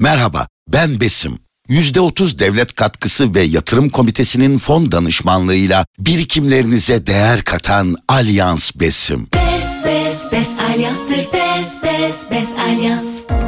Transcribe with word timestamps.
Merhaba, 0.00 0.48
ben 0.68 1.00
Besim. 1.00 1.38
%30 1.68 2.38
devlet 2.38 2.74
katkısı 2.74 3.34
ve 3.34 3.42
yatırım 3.42 3.88
komitesinin 3.88 4.58
fon 4.58 4.92
danışmanlığıyla 4.92 5.86
birikimlerinize 5.98 7.06
değer 7.06 7.44
katan 7.44 7.96
Alyans 8.08 8.70
Besim. 8.74 9.28
Bes 9.34 9.84
bes 9.84 10.32
bes 10.32 10.48
alyanstır 10.70 11.16
bes 11.16 11.66
bes 11.84 12.30
bes 12.30 12.48
alyans. 12.68 13.06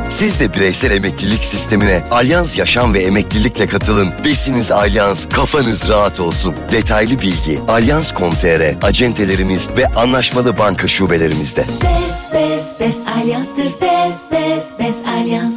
Siz 0.09 0.41
de 0.41 0.53
bireysel 0.55 0.91
emeklilik 0.91 1.45
sistemine 1.45 2.05
Alyans 2.11 2.59
Yaşam 2.59 2.95
ve 2.95 3.03
Emeklilikle 3.03 3.67
katılın. 3.67 4.09
Besiniz 4.25 4.71
Alyans, 4.71 5.29
kafanız 5.29 5.89
rahat 5.89 6.21
olsun. 6.21 6.55
Detaylı 6.73 7.21
bilgi 7.21 7.61
alyans.com.tr, 7.69 8.87
acentelerimiz 8.87 9.69
ve 9.77 9.87
anlaşmalı 9.87 10.59
banka 10.59 10.89
şubelerimizde. 10.89 11.61
Bes 11.61 12.33
bes 12.35 12.81
bes 12.81 12.97
alyanstır 13.17 13.65
bes 13.65 14.15
bes 14.33 14.65
bes 14.79 14.95
alyans. 15.07 15.55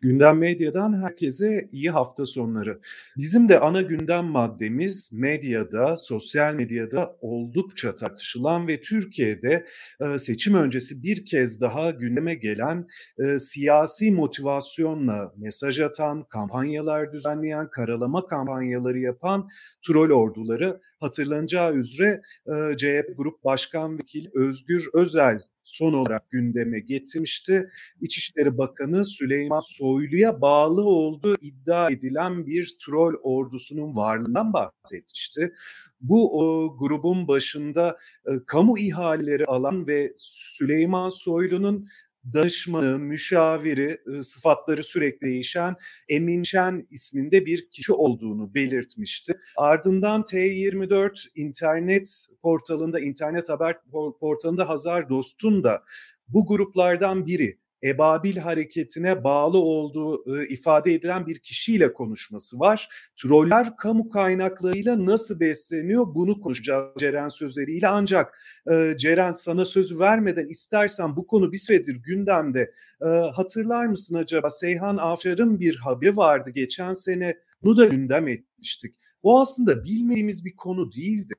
Gündem 0.00 0.38
Medya'dan 0.38 1.02
herkese 1.02 1.68
iyi 1.72 1.90
hafta 1.90 2.26
sonları. 2.26 2.80
Bizim 3.16 3.48
de 3.48 3.60
ana 3.60 3.82
gündem 3.82 4.24
maddemiz 4.24 5.12
medyada, 5.12 5.96
sosyal 5.96 6.54
medyada 6.54 7.16
oldukça 7.20 7.96
tartışılan 7.96 8.68
ve 8.68 8.80
Türkiye'de 8.80 9.66
e, 10.00 10.18
seçim 10.18 10.54
öncesi 10.54 11.02
bir 11.02 11.24
kez 11.24 11.60
daha 11.60 11.90
gündeme 11.90 12.34
gelen 12.34 12.86
e, 13.18 13.38
siyasi 13.38 14.12
motivasyonla 14.12 15.32
mesaj 15.36 15.80
atan, 15.80 16.24
kampanyalar 16.24 17.12
düzenleyen, 17.12 17.70
karalama 17.70 18.26
kampanyaları 18.26 18.98
yapan 18.98 19.48
troll 19.86 20.10
orduları 20.10 20.80
hatırlanacağı 21.00 21.74
üzere 21.74 22.22
e, 22.46 22.76
CHP 22.76 23.16
Grup 23.16 23.44
Başkan 23.44 23.98
Vekili 23.98 24.30
Özgür 24.34 24.88
Özel 24.94 25.40
son 25.68 25.92
olarak 25.92 26.30
gündeme 26.30 26.80
getirmişti. 26.80 27.70
İçişleri 28.00 28.58
Bakanı 28.58 29.04
Süleyman 29.04 29.60
Soylu'ya 29.60 30.40
bağlı 30.40 30.82
olduğu 30.82 31.36
iddia 31.40 31.90
edilen 31.90 32.46
bir 32.46 32.76
troll 32.86 33.14
ordusunun 33.22 33.96
varlığından 33.96 34.52
bahsetmişti. 34.52 35.54
Bu 36.00 36.40
o, 36.40 36.76
grubun 36.78 37.28
başında 37.28 37.98
e, 38.26 38.30
kamu 38.46 38.78
ihaleleri 38.78 39.44
alan 39.44 39.86
ve 39.86 40.12
Süleyman 40.18 41.08
Soylu'nun 41.08 41.88
danışmanı, 42.34 42.98
müşaviri, 42.98 43.98
sıfatları 44.22 44.84
sürekli 44.84 45.26
değişen 45.26 45.76
Emin 46.08 46.42
Şen 46.42 46.86
isminde 46.90 47.46
bir 47.46 47.70
kişi 47.70 47.92
olduğunu 47.92 48.54
belirtmişti. 48.54 49.40
Ardından 49.56 50.22
T24 50.22 51.28
internet 51.34 52.28
portalında, 52.42 53.00
internet 53.00 53.48
haber 53.48 53.76
portalında 54.20 54.68
Hazar 54.68 55.08
Dost'un 55.08 55.64
da 55.64 55.82
bu 56.28 56.46
gruplardan 56.46 57.26
biri 57.26 57.58
Ebabil 57.84 58.36
hareketine 58.36 59.24
bağlı 59.24 59.58
olduğu 59.58 60.40
e, 60.40 60.48
ifade 60.48 60.94
edilen 60.94 61.26
bir 61.26 61.38
kişiyle 61.38 61.92
konuşması 61.92 62.58
var. 62.58 62.88
Troller 63.16 63.76
kamu 63.76 64.08
kaynaklarıyla 64.08 65.06
nasıl 65.06 65.40
besleniyor 65.40 66.06
bunu 66.14 66.40
konuşacağız 66.40 66.92
Ceren 66.98 67.28
sözleriyle 67.28 67.88
ancak 67.88 68.38
e, 68.70 68.94
Ceren 68.98 69.32
sana 69.32 69.66
sözü 69.66 69.98
vermeden 69.98 70.46
istersen 70.46 71.16
bu 71.16 71.26
konu 71.26 71.52
bir 71.52 71.58
süredir 71.58 71.96
gündemde. 71.96 72.72
E, 73.02 73.08
hatırlar 73.08 73.86
mısın 73.86 74.14
acaba 74.14 74.50
Seyhan 74.50 74.96
Avşar'ın 74.96 75.60
bir 75.60 75.76
haberi 75.76 76.16
vardı 76.16 76.50
geçen 76.50 76.92
sene 76.92 77.36
bunu 77.62 77.76
da 77.76 77.86
gündem 77.86 78.28
etmiştik. 78.28 78.96
Bu 79.22 79.40
aslında 79.40 79.84
bilmediğimiz 79.84 80.44
bir 80.44 80.56
konu 80.56 80.92
değildi 80.92 81.34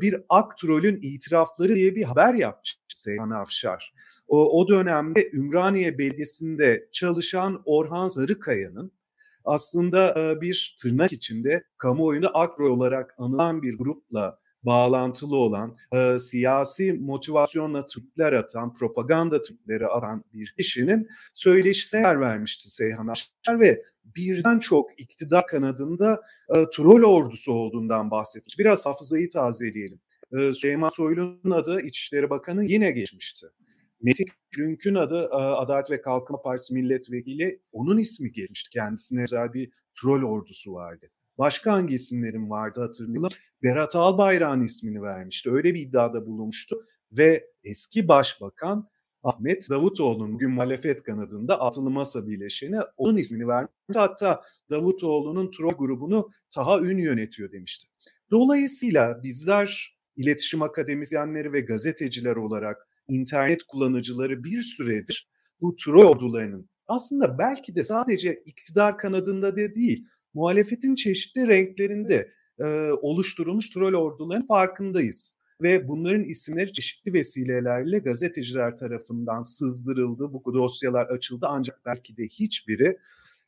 bir 0.00 0.16
aktrolün 0.28 0.98
itirafları 1.02 1.74
diye 1.74 1.94
bir 1.94 2.02
haber 2.02 2.34
yapmış 2.34 2.78
Seyhan 2.88 3.30
Afşar. 3.30 3.94
O, 4.28 4.60
o 4.60 4.68
dönemde 4.68 5.30
Ümraniye 5.32 5.98
Belediyesi'nde 5.98 6.88
çalışan 6.92 7.62
Orhan 7.64 8.08
Sarıkaya'nın 8.08 8.92
aslında 9.44 10.14
bir 10.40 10.76
tırnak 10.82 11.12
içinde 11.12 11.64
kamuoyunda 11.78 12.28
akro 12.28 12.70
olarak 12.72 13.14
anılan 13.18 13.62
bir 13.62 13.78
grupla 13.78 14.38
bağlantılı 14.68 15.36
olan, 15.36 15.76
e, 15.94 16.18
siyasi 16.18 16.92
motivasyonla 16.92 17.86
tweetler 17.86 18.32
atan, 18.32 18.74
propaganda 18.74 19.42
tweetleri 19.42 19.86
atan 19.86 20.24
bir 20.32 20.54
kişinin 20.56 21.08
söyleşisine 21.34 22.00
yer 22.00 22.20
vermişti 22.20 22.70
Seyhan 22.70 23.08
Aşar 23.08 23.60
ve 23.60 23.82
birden 24.04 24.58
çok 24.58 25.00
iktidar 25.00 25.46
kanadında 25.46 26.22
e, 26.54 26.64
troll 26.74 27.02
ordusu 27.02 27.52
olduğundan 27.52 28.10
bahsetmiş. 28.10 28.58
Biraz 28.58 28.86
hafızayı 28.86 29.30
tazeleyelim. 29.30 30.00
E, 30.32 30.52
Süleyman 30.52 30.88
Soylu'nun 30.88 31.50
adı 31.50 31.80
İçişleri 31.80 32.30
Bakanı 32.30 32.64
yine 32.64 32.90
geçmişti. 32.90 33.46
Metin 34.02 34.26
Günk'ün 34.50 34.94
adı 34.94 35.22
e, 35.32 35.36
Adalet 35.36 35.90
ve 35.90 36.00
Kalkınma 36.00 36.42
Partisi 36.42 36.74
milletvekili 36.74 37.60
onun 37.72 37.98
ismi 37.98 38.32
geçmişti. 38.32 38.70
Kendisine 38.70 39.22
özel 39.22 39.52
bir 39.52 39.70
troll 40.00 40.22
ordusu 40.22 40.72
vardı. 40.72 41.10
Başka 41.38 41.72
hangi 41.72 41.94
isimlerin 41.94 42.50
vardı 42.50 42.80
hatırlayalım. 42.80 43.30
Berat 43.62 43.96
Albayrak'ın 43.96 44.62
ismini 44.62 45.02
vermişti. 45.02 45.50
Öyle 45.50 45.74
bir 45.74 45.80
iddiada 45.80 46.26
bulunmuştu. 46.26 46.86
Ve 47.12 47.50
eski 47.64 48.08
başbakan 48.08 48.88
Ahmet 49.22 49.70
Davutoğlu'nun 49.70 50.34
bugün 50.34 50.50
muhalefet 50.50 51.02
kanadında 51.02 51.60
altılı 51.60 51.90
masa 51.90 52.26
bileşeni 52.26 52.76
onun 52.96 53.16
ismini 53.16 53.48
vermiş. 53.48 53.72
Hatta 53.94 54.42
Davutoğlu'nun 54.70 55.50
troll 55.50 55.74
grubunu 55.78 56.30
Taha 56.54 56.80
Ün 56.80 56.98
yönetiyor 56.98 57.52
demişti. 57.52 57.88
Dolayısıyla 58.30 59.22
bizler 59.22 59.98
iletişim 60.16 60.62
akademisyenleri 60.62 61.52
ve 61.52 61.60
gazeteciler 61.60 62.36
olarak 62.36 62.88
internet 63.08 63.62
kullanıcıları 63.62 64.44
bir 64.44 64.60
süredir 64.60 65.28
bu 65.60 65.76
troll 65.76 66.04
ordularının 66.04 66.70
aslında 66.86 67.38
belki 67.38 67.74
de 67.74 67.84
sadece 67.84 68.42
iktidar 68.46 68.98
kanadında 68.98 69.56
da 69.56 69.74
değil 69.74 70.06
muhalefetin 70.38 70.94
çeşitli 70.94 71.48
renklerinde 71.48 72.32
e, 72.58 72.64
oluşturulmuş 73.02 73.70
troll 73.70 73.94
orduların 73.94 74.46
farkındayız. 74.46 75.34
Ve 75.62 75.88
bunların 75.88 76.24
isimleri 76.24 76.72
çeşitli 76.72 77.12
vesilelerle 77.12 77.98
gazeteciler 77.98 78.76
tarafından 78.76 79.42
sızdırıldı. 79.42 80.32
Bu 80.32 80.54
dosyalar 80.54 81.06
açıldı 81.06 81.46
ancak 81.48 81.80
belki 81.86 82.16
de 82.16 82.22
hiçbiri 82.22 82.98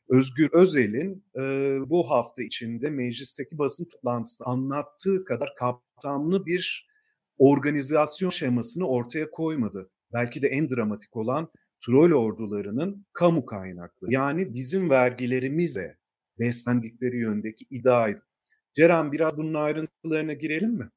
Özgür 0.09 0.49
Özel'in 0.53 1.23
e, 1.35 1.41
bu 1.89 2.09
hafta 2.09 2.43
içinde 2.43 2.89
meclisteki 2.89 3.57
basın 3.57 3.85
toplantısında 3.85 4.47
anlattığı 4.47 5.25
kadar 5.25 5.49
kapsamlı 5.55 6.45
bir 6.45 6.87
organizasyon 7.37 8.29
şemasını 8.29 8.87
ortaya 8.87 9.31
koymadı. 9.31 9.89
Belki 10.13 10.41
de 10.41 10.47
en 10.47 10.69
dramatik 10.69 11.15
olan 11.15 11.49
troll 11.85 12.11
ordularının 12.11 13.05
kamu 13.13 13.45
kaynaklı 13.45 14.07
yani 14.11 14.53
bizim 14.53 14.89
vergilerimize 14.89 16.00
beslendikleri 16.41 17.17
yöndeki 17.17 17.65
iddiaydı. 17.69 18.21
Ceren 18.75 19.11
biraz 19.11 19.37
bunun 19.37 19.53
ayrıntılarına 19.53 20.33
girelim 20.33 20.71
mi? 20.71 20.89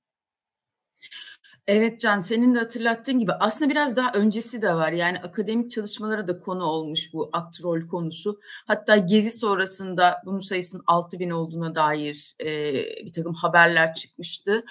Evet 1.66 2.00
Can 2.00 2.20
senin 2.20 2.54
de 2.54 2.58
hatırlattığın 2.58 3.18
gibi 3.18 3.32
aslında 3.32 3.70
biraz 3.70 3.96
daha 3.96 4.12
öncesi 4.12 4.62
de 4.62 4.74
var. 4.74 4.92
Yani 4.92 5.18
akademik 5.18 5.70
çalışmalara 5.70 6.28
da 6.28 6.40
konu 6.40 6.64
olmuş 6.64 7.12
bu 7.12 7.30
aktrol 7.32 7.86
konusu. 7.86 8.40
Hatta 8.66 8.96
gezi 8.96 9.30
sonrasında 9.30 10.22
bunun 10.26 10.38
sayısının 10.38 10.82
6 10.86 11.18
bin 11.18 11.30
olduğuna 11.30 11.74
dair 11.74 12.34
e, 12.40 12.74
bir 13.06 13.12
takım 13.12 13.34
haberler 13.34 13.94
çıkmıştı. 13.94 14.64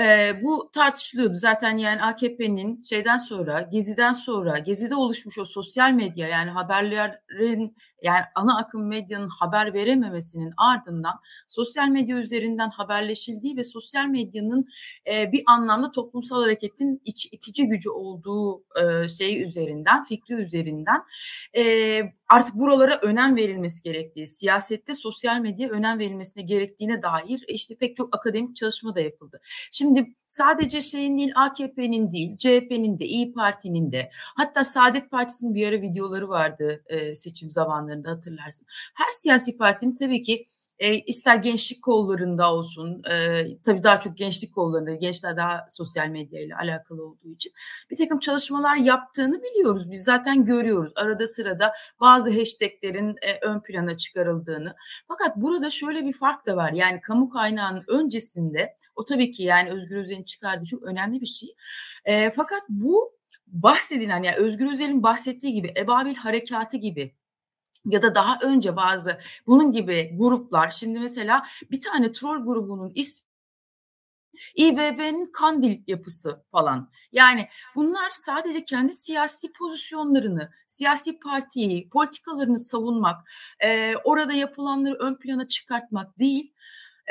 E, 0.00 0.32
bu 0.42 0.70
tartışılıyordu 0.72 1.34
zaten 1.34 1.78
yani 1.78 2.02
AKP'nin 2.02 2.82
şeyden 2.82 3.18
sonra, 3.18 3.60
Gezi'den 3.72 4.12
sonra, 4.12 4.58
Gezi'de 4.58 4.94
oluşmuş 4.94 5.38
o 5.38 5.44
sosyal 5.44 5.92
medya 5.92 6.28
yani 6.28 6.50
haberlerin 6.50 7.76
yani 8.02 8.24
ana 8.34 8.58
akım 8.58 8.86
medyanın 8.86 9.28
haber 9.28 9.74
verememesinin 9.74 10.52
ardından 10.56 11.20
sosyal 11.48 11.88
medya 11.88 12.18
üzerinden 12.18 12.70
haberleşildiği 12.70 13.56
ve 13.56 13.64
sosyal 13.64 14.06
medyanın 14.06 14.68
e, 15.12 15.32
bir 15.32 15.42
anlamda 15.46 15.90
toplumsal 15.90 16.42
hareketin 16.42 17.02
iç, 17.04 17.28
itici 17.32 17.66
gücü 17.66 17.90
olduğu 17.90 18.64
e, 18.82 19.08
şey 19.08 19.42
üzerinden, 19.42 20.04
fikri 20.04 20.34
üzerinden 20.34 21.02
e, 21.56 22.02
artık 22.28 22.54
buralara 22.54 22.98
önem 23.02 23.36
verilmesi 23.36 23.82
gerektiği, 23.82 24.26
siyasette 24.26 24.94
sosyal 24.94 25.40
medya 25.40 25.70
önem 25.70 25.98
verilmesine 25.98 26.42
gerektiğine 26.42 27.02
dair 27.02 27.44
işte 27.48 27.76
pek 27.76 27.96
çok 27.96 28.16
akademik 28.16 28.56
çalışma 28.56 28.94
da 28.94 29.00
yapıldı. 29.00 29.40
Şimdi 29.72 30.14
sadece 30.26 30.80
şeyin 30.80 31.18
değil 31.18 31.32
AKP'nin 31.34 32.12
değil, 32.12 32.36
CHP'nin 32.38 32.98
de, 32.98 33.04
İyi 33.04 33.32
Parti'nin 33.32 33.92
de 33.92 34.10
hatta 34.12 34.64
Saadet 34.64 35.10
Partisi'nin 35.10 35.54
bir 35.54 35.68
ara 35.68 35.82
videoları 35.82 36.28
vardı 36.28 36.82
e, 36.86 37.14
seçim 37.14 37.50
zamanlarında 37.90 38.10
hatırlarsın. 38.10 38.66
Her 38.94 39.12
siyasi 39.12 39.56
partinin 39.56 39.94
tabii 39.94 40.22
ki 40.22 40.46
e, 40.78 40.98
ister 40.98 41.36
gençlik 41.36 41.82
kollarında 41.82 42.54
olsun, 42.54 43.02
e, 43.10 43.46
tabii 43.66 43.82
daha 43.82 44.00
çok 44.00 44.16
gençlik 44.16 44.54
kollarında, 44.54 44.94
gençler 44.94 45.36
daha 45.36 45.66
sosyal 45.70 46.08
medya 46.08 46.40
ile 46.40 46.54
alakalı 46.54 47.06
olduğu 47.06 47.28
için 47.28 47.52
bir 47.90 47.96
takım 47.96 48.18
çalışmalar 48.18 48.76
yaptığını 48.76 49.42
biliyoruz. 49.42 49.90
Biz 49.90 50.04
zaten 50.04 50.44
görüyoruz. 50.44 50.92
Arada 50.96 51.26
sırada 51.26 51.72
bazı 52.00 52.38
hashtaglerin 52.38 53.16
e, 53.22 53.38
ön 53.42 53.60
plana 53.60 53.96
çıkarıldığını. 53.96 54.74
Fakat 55.08 55.36
burada 55.36 55.70
şöyle 55.70 56.04
bir 56.04 56.12
fark 56.12 56.46
da 56.46 56.56
var. 56.56 56.72
Yani 56.72 57.00
kamu 57.00 57.30
kaynağının 57.30 57.84
öncesinde 57.88 58.76
o 58.96 59.04
tabii 59.04 59.30
ki 59.30 59.42
yani 59.42 59.70
Özgür 59.70 59.96
Özel'in 59.96 60.22
çıkardığı 60.22 60.64
çok 60.64 60.82
önemli 60.82 61.20
bir 61.20 61.26
şey. 61.26 61.54
E, 62.04 62.30
fakat 62.30 62.62
bu 62.68 63.20
bahsedilen 63.52 64.22
yani 64.22 64.36
Özgür 64.36 64.72
Özel'in 64.72 65.02
bahsettiği 65.02 65.52
gibi 65.52 65.72
Ebabil 65.76 66.14
harekatı 66.14 66.76
gibi 66.76 67.14
ya 67.84 68.02
da 68.02 68.14
daha 68.14 68.38
önce 68.42 68.76
bazı 68.76 69.18
bunun 69.46 69.72
gibi 69.72 70.14
gruplar 70.16 70.70
şimdi 70.70 71.00
mesela 71.00 71.46
bir 71.70 71.80
tane 71.80 72.12
troll 72.12 72.44
grubunun 72.44 72.92
ismi 72.94 73.30
İBB'nin 74.56 75.32
Kandil 75.32 75.82
yapısı 75.86 76.42
falan. 76.52 76.90
Yani 77.12 77.48
bunlar 77.74 78.10
sadece 78.12 78.64
kendi 78.64 78.92
siyasi 78.92 79.52
pozisyonlarını, 79.52 80.50
siyasi 80.66 81.18
partiyi, 81.18 81.88
politikalarını 81.88 82.58
savunmak, 82.58 83.30
e, 83.64 83.94
orada 84.04 84.32
yapılanları 84.32 84.94
ön 84.94 85.14
plana 85.14 85.48
çıkartmak 85.48 86.18
değil. 86.18 86.52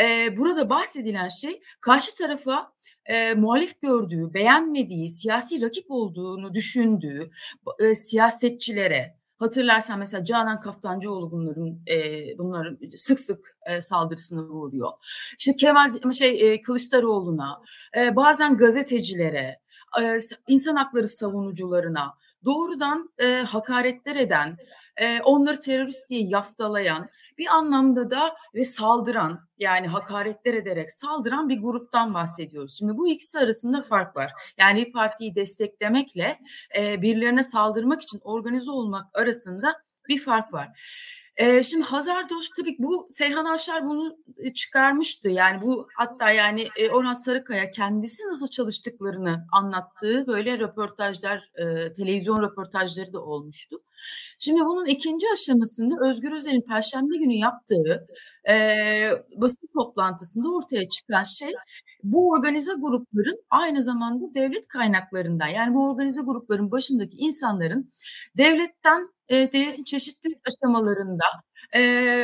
E, 0.01 0.37
burada 0.37 0.69
bahsedilen 0.69 1.29
şey 1.29 1.61
karşı 1.81 2.15
tarafa 2.15 2.73
e, 3.05 3.33
muhalif 3.33 3.81
gördüğü, 3.81 4.33
beğenmediği, 4.33 5.09
siyasi 5.09 5.61
rakip 5.61 5.91
olduğunu 5.91 6.53
düşündüğü 6.53 7.31
e, 7.79 7.95
siyasetçilere, 7.95 9.18
Hatırlarsan 9.39 9.99
mesela 9.99 10.23
Canan 10.23 10.59
Kaftancıoğlu 10.59 11.31
bunların 11.31 11.79
e, 11.87 12.37
bunların 12.37 12.77
sık 12.95 13.19
sık 13.19 13.57
e, 13.65 13.81
saldırısına 13.81 14.41
uğruyor. 14.41 14.91
İşte 15.37 15.55
Kemal 15.55 16.11
şey 16.11 16.53
e, 16.53 16.61
Kılıçdaroğlu'na, 16.61 17.61
e, 17.97 18.15
bazen 18.15 18.57
gazetecilere, 18.57 19.59
e, 20.01 20.17
insan 20.47 20.75
hakları 20.75 21.07
savunucularına 21.07 22.13
doğrudan 22.45 23.09
e, 23.17 23.41
hakaretler 23.41 24.15
eden, 24.15 24.57
e, 24.97 25.21
onları 25.21 25.59
terörist 25.59 26.09
diye 26.09 26.21
yaftalayan 26.21 27.09
bir 27.37 27.47
anlamda 27.47 28.11
da 28.11 28.35
ve 28.55 28.65
saldıran 28.65 29.39
yani 29.57 29.87
hakaretler 29.87 30.53
ederek 30.53 30.91
saldıran 30.91 31.49
bir 31.49 31.61
gruptan 31.61 32.13
bahsediyoruz. 32.13 32.77
Şimdi 32.77 32.97
bu 32.97 33.07
ikisi 33.07 33.39
arasında 33.39 33.81
fark 33.81 34.15
var. 34.15 34.31
Yani 34.57 34.85
bir 34.85 34.91
partiyi 34.91 35.35
desteklemekle 35.35 36.39
e, 36.77 37.01
birilerine 37.01 37.43
saldırmak 37.43 38.01
için 38.01 38.19
organize 38.23 38.71
olmak 38.71 39.05
arasında 39.13 39.81
bir 40.09 40.19
fark 40.19 40.53
var. 40.53 40.67
Ee, 41.39 41.63
şimdi 41.63 41.83
Hazar 41.83 42.29
Dost 42.29 42.55
tabii 42.55 42.75
bu 42.79 43.07
Seyhan 43.09 43.45
Aşar 43.45 43.85
bunu 43.85 44.17
e, 44.37 44.53
çıkarmıştı. 44.53 45.29
Yani 45.29 45.61
bu 45.61 45.87
hatta 45.97 46.31
yani 46.31 46.67
e, 46.77 46.89
Orhan 46.89 47.13
Sarıkaya 47.13 47.71
kendisi 47.71 48.23
nasıl 48.27 48.47
çalıştıklarını 48.47 49.47
anlattığı 49.51 50.27
böyle 50.27 50.59
röportajlar, 50.59 51.51
e, 51.55 51.93
televizyon 51.93 52.41
röportajları 52.41 53.13
da 53.13 53.21
olmuştu. 53.21 53.77
Şimdi 54.39 54.61
bunun 54.61 54.85
ikinci 54.85 55.25
aşamasında 55.33 56.09
Özgür 56.09 56.31
Özel'in 56.31 56.61
Perşembe 56.61 57.17
günü 57.17 57.33
yaptığı 57.33 58.07
e, 58.49 58.55
basın 59.35 59.69
toplantısında 59.77 60.49
ortaya 60.49 60.89
çıkan 60.89 61.23
şey 61.23 61.53
bu 62.03 62.29
organize 62.29 62.71
grupların 62.73 63.43
aynı 63.49 63.83
zamanda 63.83 64.33
devlet 64.33 64.67
kaynaklarından 64.67 65.47
yani 65.47 65.73
bu 65.73 65.89
organize 65.89 66.21
grupların 66.21 66.71
başındaki 66.71 67.17
insanların 67.17 67.91
devletten 68.37 69.18
e, 69.29 69.53
devletin 69.53 69.83
çeşitli 69.83 70.29
aşamalarında 70.47 71.25
e, 71.75 71.81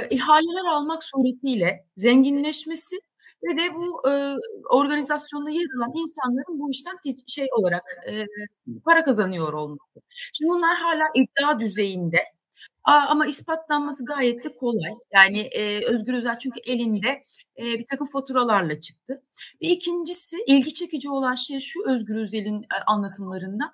ihaleler 0.10 0.66
almak 0.72 1.04
suretiyle 1.04 1.86
zenginleşmesi 1.96 2.96
ve 3.44 3.57
de 3.57 3.75
bu 3.75 4.10
e, 4.10 4.36
organizasyonda 4.69 5.50
yer 5.50 5.66
alan 5.78 5.92
insanların 5.96 6.60
bu 6.60 6.72
işten 6.72 6.96
şey 7.28 7.48
olarak 7.60 7.84
e, 8.10 8.25
para 8.86 9.04
kazanıyor 9.04 9.54
olması. 9.54 10.02
Şimdi 10.34 10.50
bunlar 10.52 10.75
hala 10.78 11.04
iddia 11.16 11.60
düzeyinde 11.60 12.19
ama 12.86 13.25
ispatlanması 13.25 14.06
gayet 14.06 14.44
de 14.44 14.56
kolay. 14.56 14.92
Yani 15.13 15.40
e, 15.40 15.86
Özgür 15.86 16.13
Özel 16.13 16.40
çünkü 16.40 16.60
elinde 16.66 17.24
e, 17.60 17.63
bir 17.63 17.86
takım 17.88 18.07
faturalarla 18.07 18.81
çıktı. 18.81 19.22
Ve 19.62 19.68
ikincisi 19.68 20.38
ilgi 20.48 20.74
çekici 20.74 21.10
olan 21.10 21.36
şey 21.36 21.60
şu 21.60 21.80
Özgür 21.86 22.16
Özel'in 22.16 22.66
anlatımlarında 22.88 23.74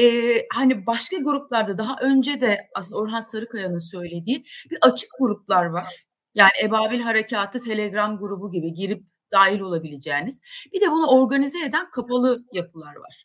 e, 0.00 0.34
hani 0.52 0.86
başka 0.86 1.16
gruplarda 1.16 1.78
daha 1.78 1.96
önce 2.02 2.40
de 2.40 2.68
aslında 2.74 3.00
Orhan 3.00 3.20
Sarıkaya'nın 3.20 3.78
söylediği 3.78 4.44
bir 4.70 4.78
açık 4.80 5.10
gruplar 5.18 5.66
var. 5.66 6.04
Yani 6.34 6.50
Ebabil 6.64 7.00
Harekatı 7.00 7.60
Telegram 7.60 8.18
grubu 8.18 8.50
gibi 8.50 8.74
girip 8.74 9.04
dahil 9.32 9.60
olabileceğiniz. 9.60 10.40
Bir 10.72 10.80
de 10.80 10.90
bunu 10.90 11.06
organize 11.06 11.64
eden 11.64 11.90
kapalı 11.90 12.44
yapılar 12.52 12.96
var. 12.96 13.24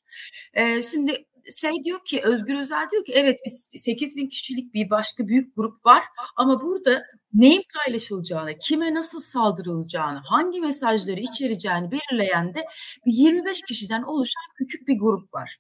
E, 0.54 0.84
şimdi 0.84 1.26
şey 1.52 1.84
diyor 1.84 2.00
ki 2.06 2.22
Özgür 2.24 2.60
Özel 2.60 2.90
diyor 2.92 3.06
ki 3.06 3.14
evet 3.16 3.40
biz 3.46 3.70
8 3.76 4.16
bin 4.16 4.30
kişilik 4.30 4.74
bir 4.74 4.90
başka 4.90 5.28
büyük 5.28 5.56
grup 5.56 5.86
var 5.86 6.04
ama 6.36 6.62
burada 6.62 7.04
neyin 7.34 7.64
paylaşılacağını, 7.76 8.58
kime 8.58 8.94
nasıl 8.94 9.20
saldırılacağını, 9.20 10.22
hangi 10.30 10.62
mesajları 10.62 11.20
içereceğini 11.20 11.92
belirleyen 11.92 12.54
de 12.54 12.66
25 13.06 13.62
kişiden 13.62 14.04
oluşan 14.04 14.44
küçük 14.58 14.88
bir 14.88 15.00
grup 15.00 15.34
var. 15.34 15.58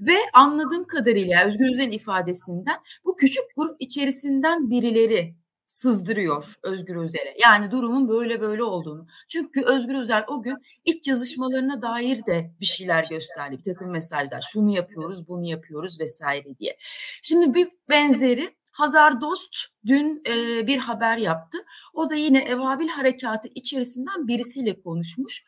Ve 0.00 0.16
anladığım 0.32 0.86
kadarıyla 0.86 1.46
Özgür 1.46 1.72
Özel'in 1.72 1.92
ifadesinden 1.92 2.78
bu 3.04 3.16
küçük 3.16 3.44
grup 3.56 3.76
içerisinden 3.80 4.70
birileri 4.70 5.34
sızdırıyor 5.68 6.54
Özgür 6.62 6.96
Özel'e. 6.96 7.34
Yani 7.38 7.70
durumun 7.70 8.08
böyle 8.08 8.40
böyle 8.40 8.62
olduğunu. 8.62 9.06
Çünkü 9.28 9.62
Özgür 9.62 9.94
Özel 9.94 10.24
o 10.28 10.42
gün 10.42 10.56
iç 10.84 11.08
yazışmalarına 11.08 11.82
dair 11.82 12.26
de 12.26 12.52
bir 12.60 12.66
şeyler 12.66 13.06
gösterdi. 13.10 13.58
Bir 13.58 13.72
takım 13.74 13.90
mesajlar. 13.90 14.48
Şunu 14.52 14.76
yapıyoruz, 14.76 15.28
bunu 15.28 15.46
yapıyoruz 15.46 16.00
vesaire 16.00 16.58
diye. 16.58 16.76
Şimdi 17.22 17.54
bir 17.54 17.68
benzeri 17.88 18.58
Hazar 18.70 19.20
Dost 19.20 19.56
dün 19.86 20.22
e, 20.26 20.66
bir 20.66 20.78
haber 20.78 21.18
yaptı. 21.18 21.58
O 21.94 22.10
da 22.10 22.14
yine 22.14 22.38
Evabil 22.38 22.88
Harekatı 22.88 23.48
içerisinden 23.54 24.28
birisiyle 24.28 24.82
konuşmuş. 24.82 25.44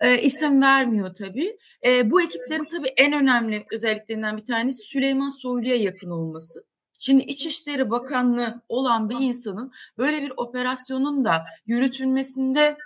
E, 0.00 0.22
isim 0.22 0.62
vermiyor 0.62 1.14
tabii. 1.14 1.58
E, 1.86 2.10
bu 2.10 2.22
ekiplerin 2.22 2.64
tabii 2.64 2.88
en 2.88 3.12
önemli 3.12 3.64
özelliklerinden 3.72 4.36
bir 4.36 4.44
tanesi 4.44 4.82
Süleyman 4.82 5.28
Soylu'ya 5.28 5.76
yakın 5.76 6.10
olması. 6.10 6.64
Şimdi 6.98 7.22
İçişleri 7.22 7.90
Bakanlığı 7.90 8.62
olan 8.68 9.10
bir 9.10 9.16
insanın 9.20 9.72
böyle 9.98 10.22
bir 10.22 10.32
operasyonun 10.36 11.24
da 11.24 11.44
yürütülmesinde 11.66 12.76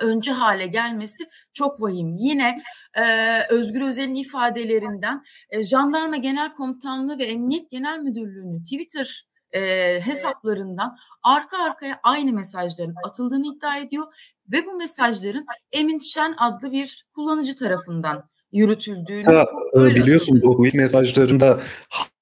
önce 0.00 0.32
hale 0.32 0.66
gelmesi 0.66 1.24
çok 1.52 1.82
vahim. 1.82 2.16
Yine 2.18 2.62
e, 2.94 3.02
Özgür 3.50 3.80
Özel'in 3.80 4.14
ifadelerinden 4.14 5.24
e, 5.50 5.62
Jandarma 5.62 6.16
Genel 6.16 6.54
Komutanlığı 6.54 7.18
ve 7.18 7.24
Emniyet 7.24 7.70
Genel 7.70 7.98
Müdürlüğü'nün 7.98 8.64
Twitter 8.64 9.26
e, 9.52 9.60
hesaplarından 10.00 10.96
arka 11.22 11.58
arkaya 11.58 12.00
aynı 12.02 12.32
mesajların 12.32 12.94
atıldığını 13.04 13.56
iddia 13.56 13.78
ediyor 13.78 14.06
ve 14.52 14.66
bu 14.66 14.76
mesajların 14.76 15.46
Emin 15.72 15.98
Şen 15.98 16.34
adlı 16.38 16.72
bir 16.72 17.06
kullanıcı 17.14 17.56
tarafından 17.56 18.28
yürütüldüğünü 18.52 19.24
ha, 19.24 19.46
e, 19.74 19.84
biliyorsun 19.84 20.42
bu 20.42 20.66
mesajlarında 20.74 21.60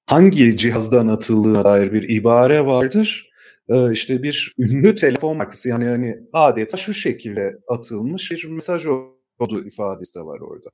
hangi 0.07 0.57
cihazdan 0.57 1.07
atıldığına 1.07 1.63
dair 1.63 1.93
bir 1.93 2.09
ibare 2.09 2.65
vardır. 2.65 3.29
Ee, 3.69 3.91
işte 3.91 4.23
bir 4.23 4.53
ünlü 4.57 4.95
telefon 4.95 5.37
markası 5.37 5.69
yani 5.69 5.85
hani 5.85 6.19
adeta 6.33 6.77
şu 6.77 6.93
şekilde 6.93 7.57
atılmış 7.67 8.31
bir 8.31 8.45
mesaj 8.45 8.85
oldu 8.85 9.65
ifadesi 9.65 10.15
de 10.15 10.21
var 10.21 10.39
orada. 10.39 10.69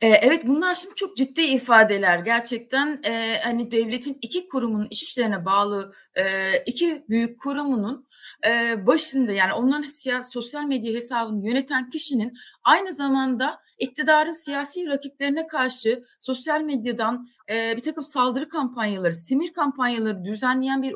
Evet 0.00 0.46
bunlar 0.46 0.74
şimdi 0.74 0.94
çok 0.94 1.16
ciddi 1.16 1.42
ifadeler. 1.42 2.18
Gerçekten 2.18 3.00
e, 3.04 3.38
hani 3.44 3.70
devletin 3.70 4.18
iki 4.22 4.48
kurumunun 4.48 4.88
iş 4.90 5.02
işlerine 5.02 5.44
bağlı 5.44 5.92
e, 6.14 6.24
iki 6.66 7.04
büyük 7.08 7.40
kurumunun 7.40 8.06
e, 8.46 8.86
başında 8.86 9.32
yani 9.32 9.52
onların 9.52 9.88
siyasi 9.88 10.30
sosyal 10.30 10.64
medya 10.64 10.94
hesabını 10.94 11.48
yöneten 11.48 11.90
kişinin 11.90 12.38
aynı 12.64 12.92
zamanda 12.92 13.60
iktidarın 13.78 14.32
siyasi 14.32 14.86
rakiplerine 14.86 15.46
karşı 15.46 16.04
sosyal 16.20 16.60
medyadan 16.60 17.28
e, 17.50 17.76
bir 17.76 17.82
takım 17.82 18.04
saldırı 18.04 18.48
kampanyaları, 18.48 19.14
simir 19.14 19.52
kampanyaları 19.52 20.24
düzenleyen 20.24 20.82
bir 20.82 20.94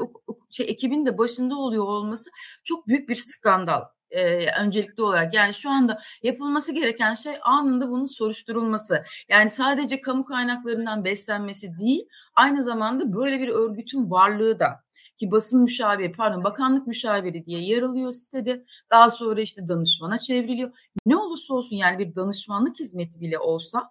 şey, 0.51 0.67
ekibin 0.71 1.07
de 1.07 1.19
başında 1.19 1.57
oluyor 1.57 1.85
olması 1.85 2.31
çok 2.65 2.89
büyük 2.89 3.09
bir 3.09 3.17
skandal 3.17 3.83
e, 4.11 4.51
öncelikli 4.61 5.03
olarak. 5.03 5.35
Yani 5.35 5.55
şu 5.55 5.71
anda 5.71 6.03
yapılması 6.23 6.73
gereken 6.73 7.15
şey 7.15 7.35
anında 7.43 7.89
bunun 7.89 8.05
soruşturulması. 8.05 9.05
Yani 9.29 9.51
sadece 9.51 10.01
kamu 10.01 10.25
kaynaklarından 10.25 11.05
beslenmesi 11.05 11.79
değil, 11.79 12.09
aynı 12.35 12.63
zamanda 12.63 13.15
böyle 13.15 13.41
bir 13.41 13.49
örgütün 13.49 14.11
varlığı 14.11 14.61
da 14.61 14.88
ki 15.19 15.31
basın 15.31 15.63
müşaviri 15.63 16.13
pardon 16.13 16.45
bakanlık 16.45 16.87
müşaviri 16.87 17.47
diye 17.47 17.61
yer 17.61 17.83
alıyor 17.83 18.13
sitede. 18.13 18.65
Daha 18.91 19.11
sonra 19.11 19.41
işte 19.41 19.69
danışmana 19.69 20.19
çevriliyor. 20.19 20.71
Ne 21.07 21.17
olursa 21.17 21.55
olsun 21.55 21.77
yani 21.77 21.99
bir 21.99 22.15
danışmanlık 22.15 22.81
hizmeti 22.81 23.21
bile 23.21 23.39
olsa 23.39 23.91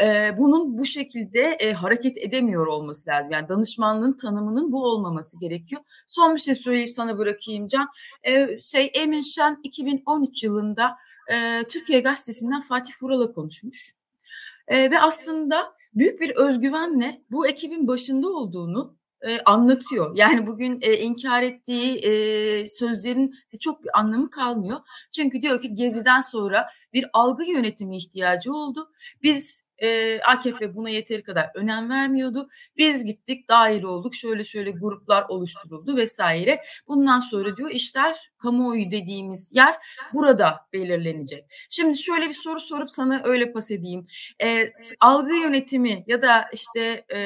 e, 0.00 0.38
bunun 0.38 0.78
bu 0.78 0.84
şekilde 0.84 1.40
e, 1.40 1.72
hareket 1.72 2.18
edemiyor 2.18 2.66
olması 2.66 3.10
lazım. 3.10 3.30
Yani 3.30 3.48
danışmanlığın 3.48 4.16
tanımının 4.16 4.72
bu 4.72 4.84
olmaması 4.84 5.40
gerekiyor. 5.40 5.82
Son 6.06 6.34
bir 6.34 6.40
şey 6.40 6.54
söyleyip 6.54 6.94
sana 6.94 7.18
bırakayım 7.18 7.68
Can. 7.68 7.88
E, 8.22 8.60
şey 8.60 8.90
Emin 8.94 9.20
Şen 9.20 9.60
2013 9.62 10.42
yılında 10.42 10.96
e, 11.32 11.62
Türkiye 11.68 12.00
Gazetesi'nden 12.00 12.60
Fatih 12.60 12.92
Vural'a 13.02 13.32
konuşmuş. 13.32 13.94
E, 14.68 14.90
ve 14.90 15.00
aslında 15.00 15.74
büyük 15.94 16.20
bir 16.20 16.30
özgüvenle 16.30 17.22
bu 17.30 17.46
ekibin 17.46 17.88
başında 17.88 18.28
olduğunu 18.28 18.96
e, 19.28 19.40
anlatıyor. 19.40 20.16
Yani 20.16 20.46
bugün 20.46 20.78
e, 20.82 20.96
inkar 20.96 21.42
ettiği 21.42 21.98
e, 21.98 22.68
sözlerin 22.68 23.34
çok 23.60 23.84
bir 23.84 23.98
anlamı 23.98 24.30
kalmıyor. 24.30 24.80
Çünkü 25.12 25.42
diyor 25.42 25.62
ki 25.62 25.74
Gezi'den 25.74 26.20
sonra 26.20 26.68
bir 26.92 27.06
algı 27.12 27.44
yönetimi 27.44 27.96
ihtiyacı 27.96 28.52
oldu. 28.52 28.90
Biz 29.22 29.62
e, 29.82 30.20
AKP 30.20 30.74
buna 30.74 30.90
yeteri 30.90 31.22
kadar 31.22 31.50
önem 31.54 31.90
vermiyordu. 31.90 32.48
Biz 32.76 33.04
gittik 33.04 33.48
dahil 33.48 33.82
olduk 33.82 34.14
şöyle 34.14 34.44
şöyle 34.44 34.70
gruplar 34.70 35.24
oluşturuldu 35.28 35.96
vesaire. 35.96 36.64
Bundan 36.88 37.20
sonra 37.20 37.56
diyor 37.56 37.70
işler 37.70 38.32
kamuoyu 38.38 38.90
dediğimiz 38.90 39.50
yer 39.54 39.76
burada 40.12 40.60
belirlenecek. 40.72 41.44
Şimdi 41.70 41.98
şöyle 41.98 42.28
bir 42.28 42.34
soru 42.34 42.60
sorup 42.60 42.90
sana 42.90 43.22
öyle 43.24 43.52
pas 43.52 43.70
edeyim. 43.70 44.06
E, 44.42 44.72
algı 45.00 45.34
yönetimi 45.34 46.04
ya 46.06 46.22
da 46.22 46.44
işte 46.52 47.04
e, 47.14 47.18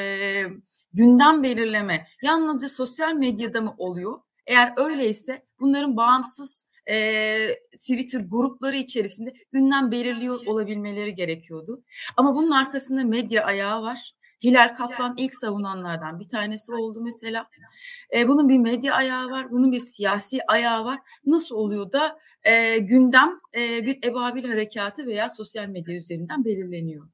gündem 0.96 1.42
belirleme 1.42 2.06
yalnızca 2.22 2.68
sosyal 2.68 3.14
medyada 3.14 3.60
mı 3.60 3.74
oluyor? 3.78 4.20
Eğer 4.46 4.72
öyleyse 4.76 5.42
bunların 5.60 5.96
bağımsız 5.96 6.70
e, 6.90 7.36
Twitter 7.72 8.20
grupları 8.20 8.76
içerisinde 8.76 9.32
gündem 9.52 9.90
belirliyor 9.90 10.46
olabilmeleri 10.46 11.14
gerekiyordu. 11.14 11.82
Ama 12.16 12.34
bunun 12.34 12.50
arkasında 12.50 13.04
medya 13.04 13.44
ayağı 13.44 13.82
var. 13.82 14.12
Hilal 14.44 14.74
Kaplan 14.74 15.14
ilk 15.18 15.34
savunanlardan 15.34 16.20
bir 16.20 16.28
tanesi 16.28 16.74
oldu 16.74 17.00
mesela. 17.00 17.48
E, 18.14 18.28
bunun 18.28 18.48
bir 18.48 18.58
medya 18.58 18.94
ayağı 18.94 19.30
var, 19.30 19.50
bunun 19.50 19.72
bir 19.72 19.80
siyasi 19.80 20.40
ayağı 20.46 20.84
var. 20.84 20.98
Nasıl 21.26 21.56
oluyor 21.56 21.92
da 21.92 22.18
e, 22.42 22.78
gündem 22.78 23.40
e, 23.58 23.86
bir 23.86 23.98
ebabil 24.04 24.44
harekatı 24.44 25.06
veya 25.06 25.30
sosyal 25.30 25.66
medya 25.66 25.94
üzerinden 25.94 26.44
belirleniyor? 26.44 27.08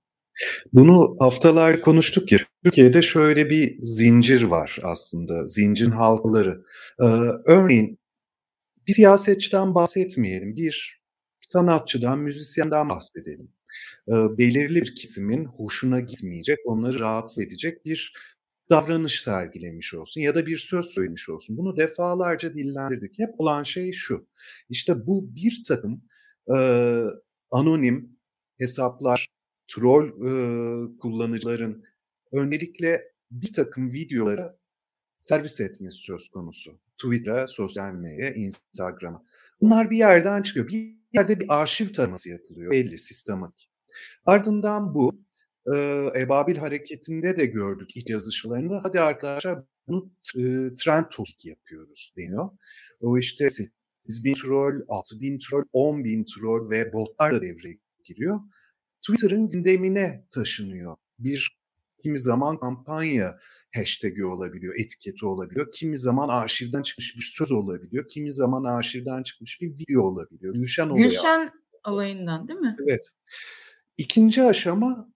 Bunu 0.72 1.16
haftalar 1.18 1.80
konuştuk 1.82 2.32
ya. 2.32 2.38
Türkiye'de 2.64 3.02
şöyle 3.02 3.50
bir 3.50 3.74
zincir 3.78 4.42
var 4.42 4.78
aslında. 4.82 5.46
Zincirin 5.46 5.90
halkaları. 5.90 6.64
Ee, 7.00 7.04
örneğin 7.46 7.98
bir 8.88 8.92
siyasetçiden 8.92 9.74
bahsetmeyelim. 9.74 10.56
Bir 10.56 11.02
sanatçıdan, 11.40 12.18
müzisyenden 12.18 12.88
bahsedelim. 12.88 13.52
Ee, 14.08 14.12
belirli 14.12 14.82
bir 14.82 14.94
kesimin 14.94 15.44
hoşuna 15.44 16.00
gitmeyecek, 16.00 16.58
onları 16.64 17.00
rahatsız 17.00 17.38
edecek 17.38 17.84
bir 17.84 18.12
davranış 18.70 19.22
sergilemiş 19.22 19.94
olsun 19.94 20.20
ya 20.20 20.34
da 20.34 20.46
bir 20.46 20.56
söz 20.56 20.86
söylemiş 20.86 21.28
olsun. 21.28 21.56
Bunu 21.56 21.76
defalarca 21.76 22.54
dillendirdik. 22.54 23.18
Hep 23.18 23.40
olan 23.40 23.62
şey 23.62 23.92
şu. 23.92 24.28
İşte 24.68 25.06
bu 25.06 25.36
bir 25.36 25.62
takım 25.68 26.04
e, 26.56 26.58
anonim 27.50 28.18
hesaplar, 28.58 29.26
troll 29.68 30.08
e, 30.08 30.98
kullanıcıların 30.98 31.84
öncelikle 32.32 33.12
bir 33.30 33.52
takım 33.52 33.92
videolara 33.92 34.58
servis 35.20 35.60
etmesi 35.60 35.96
söz 35.96 36.28
konusu. 36.30 36.80
Twitter'a, 36.98 37.46
sosyal 37.46 37.92
medyaya, 37.92 38.32
Instagram'a. 38.32 39.22
Bunlar 39.60 39.90
bir 39.90 39.96
yerden 39.96 40.42
çıkıyor. 40.42 40.68
Bir 40.68 40.96
yerde 41.12 41.40
bir 41.40 41.46
arşiv 41.48 41.92
taraması 41.92 42.28
yapılıyor. 42.28 42.70
Belli, 42.70 42.98
sistematik. 42.98 43.70
Ardından 44.26 44.94
bu 44.94 45.24
e, 45.74 45.76
Ebabil 46.16 46.56
hareketinde 46.56 47.36
de 47.36 47.46
gördük 47.46 47.96
ilk 47.96 48.10
yazışlarında. 48.10 48.80
Hadi 48.84 49.00
arkadaşlar 49.00 49.62
bunu 49.86 50.12
e, 50.36 50.42
trend 50.74 51.04
topic 51.10 51.48
yapıyoruz 51.48 52.12
deniyor. 52.16 52.50
O 53.00 53.18
işte 53.18 53.50
8 53.50 54.24
bin 54.24 54.34
troll, 54.34 54.80
6 54.88 55.20
bin 55.20 55.38
troll, 55.38 55.64
10 55.72 56.04
bin 56.04 56.24
troll 56.24 56.70
ve 56.70 56.92
botlar 56.92 57.34
da 57.34 57.42
devreye 57.42 57.78
giriyor. 58.04 58.40
Twitter'ın 59.02 59.50
gündemine 59.50 60.24
taşınıyor. 60.30 60.96
Bir 61.18 61.58
kimi 62.02 62.18
zaman 62.18 62.58
kampanya 62.58 63.38
hashtag'i 63.74 64.24
olabiliyor, 64.24 64.74
etiketi 64.78 65.26
olabiliyor. 65.26 65.72
Kimi 65.72 65.98
zaman 65.98 66.28
arşivden 66.28 66.82
çıkmış 66.82 67.16
bir 67.16 67.32
söz 67.36 67.52
olabiliyor. 67.52 68.08
Kimi 68.08 68.32
zaman 68.32 68.64
arşivden 68.64 69.22
çıkmış 69.22 69.60
bir 69.60 69.68
video 69.68 70.02
olabiliyor. 70.02 70.54
Gülşen 70.54 70.88
olayı. 70.88 71.04
Gülşen 71.04 71.50
olayından 71.86 72.48
değil 72.48 72.60
mi? 72.60 72.76
Evet. 72.88 73.10
İkinci 73.96 74.42
aşama 74.42 75.12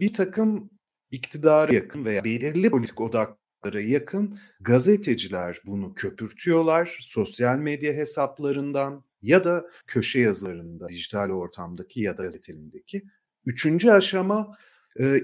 bir 0.00 0.12
takım 0.12 0.70
iktidara 1.10 1.74
yakın 1.74 2.04
veya 2.04 2.24
belirli 2.24 2.70
politik 2.70 3.00
odaklara 3.00 3.80
yakın 3.80 4.38
gazeteciler 4.60 5.60
bunu 5.66 5.94
köpürtüyorlar. 5.94 6.98
Sosyal 7.00 7.58
medya 7.58 7.92
hesaplarından 7.92 9.04
ya 9.22 9.44
da 9.44 9.66
köşe 9.86 10.20
yazılarında, 10.20 10.88
dijital 10.88 11.30
ortamdaki 11.30 12.00
ya 12.00 12.18
da 12.18 12.22
gazetelindeki. 12.22 13.02
Üçüncü 13.46 13.90
aşama 13.90 14.56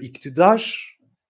iktidar 0.01 0.89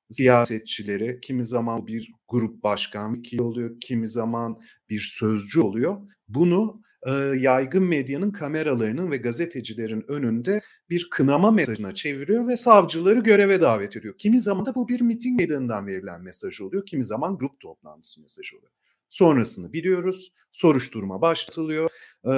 siyasetçileri, 0.10 1.20
kimi 1.22 1.46
zaman 1.46 1.88
bir 1.88 2.12
grup 2.28 2.64
başkan 2.64 3.18
vekili 3.18 3.42
oluyor, 3.42 3.80
kimi 3.80 4.08
zaman 4.08 4.62
bir 4.90 5.00
sözcü 5.00 5.60
oluyor. 5.60 5.98
Bunu 6.28 6.82
e, 7.08 7.12
yaygın 7.38 7.84
medyanın 7.84 8.32
kameralarının 8.32 9.12
ve 9.12 9.18
gazetecilerin 9.18 10.06
önünde 10.08 10.62
bir 10.90 11.08
kınama 11.12 11.52
mesajına 11.52 11.94
çeviriyor 11.94 12.48
ve 12.48 12.58
savcıları 12.58 13.20
göreve 13.20 13.62
davet 13.62 13.96
ediyor. 13.96 14.18
Kimi 14.18 14.42
zaman 14.42 14.66
da 14.66 14.76
bu 14.76 14.88
bir 14.88 15.02
miting 15.02 15.40
meydanından 15.40 15.88
verilen 15.88 16.22
mesaj 16.22 16.62
oluyor, 16.62 16.86
kimi 16.86 17.04
zaman 17.04 17.38
grup 17.38 17.60
toplantısı 17.60 18.22
mesajı 18.22 18.58
oluyor. 18.58 18.72
Sonrasını 19.10 19.74
biliyoruz, 19.74 20.34
soruşturma 20.52 21.22
başlatılıyor, 21.22 21.90
e, 22.26 22.34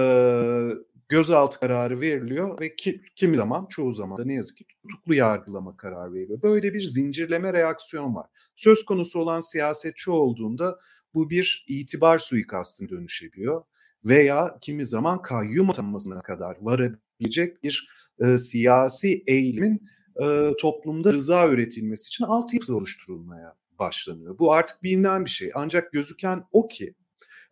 gözaltı 1.10 1.60
kararı 1.60 2.02
veriliyor 2.02 2.60
ve 2.60 2.76
ki, 2.76 3.02
kimi 3.16 3.38
zaman 3.38 3.66
çoğu 3.70 3.94
zaman 3.94 4.18
da 4.18 4.26
ne 4.26 4.34
yazık 4.34 4.58
ki 4.58 4.66
tutuklu 4.82 5.14
yargılama 5.14 5.78
kararı 5.78 6.14
veriliyor. 6.14 6.42
Böyle 6.42 6.74
bir 6.74 6.84
zincirleme 6.84 7.54
reaksiyon 7.54 8.16
var. 8.16 8.28
Söz 8.56 8.86
konusu 8.86 9.20
olan 9.20 9.40
siyasetçi 9.40 10.12
olduğunda 10.12 10.80
bu 11.14 11.30
bir 11.30 11.66
itibar 11.68 12.18
suikastına 12.18 12.90
dönüşebiliyor 12.90 13.64
veya 14.06 14.58
kimi 14.62 14.86
zaman 14.86 15.22
kayyum 15.22 15.70
atanmasına 15.70 16.22
kadar 16.22 16.58
varabilecek 16.62 17.64
bir 17.64 17.90
e, 18.20 18.38
siyasi 18.38 19.24
eğilimin 19.28 19.88
e, 20.24 20.52
toplumda 20.62 21.14
rıza 21.14 21.48
üretilmesi 21.48 22.08
için 22.08 22.24
altyapı 22.24 22.76
oluşturulmaya 22.76 23.56
başlanıyor. 23.82 24.40
Bu 24.40 24.54
artık 24.54 24.84
bilinen 24.84 25.26
bir 25.26 25.30
şey. 25.30 25.52
Ancak 25.56 25.92
gözüken 25.92 26.44
o 26.52 26.68
ki 26.68 26.96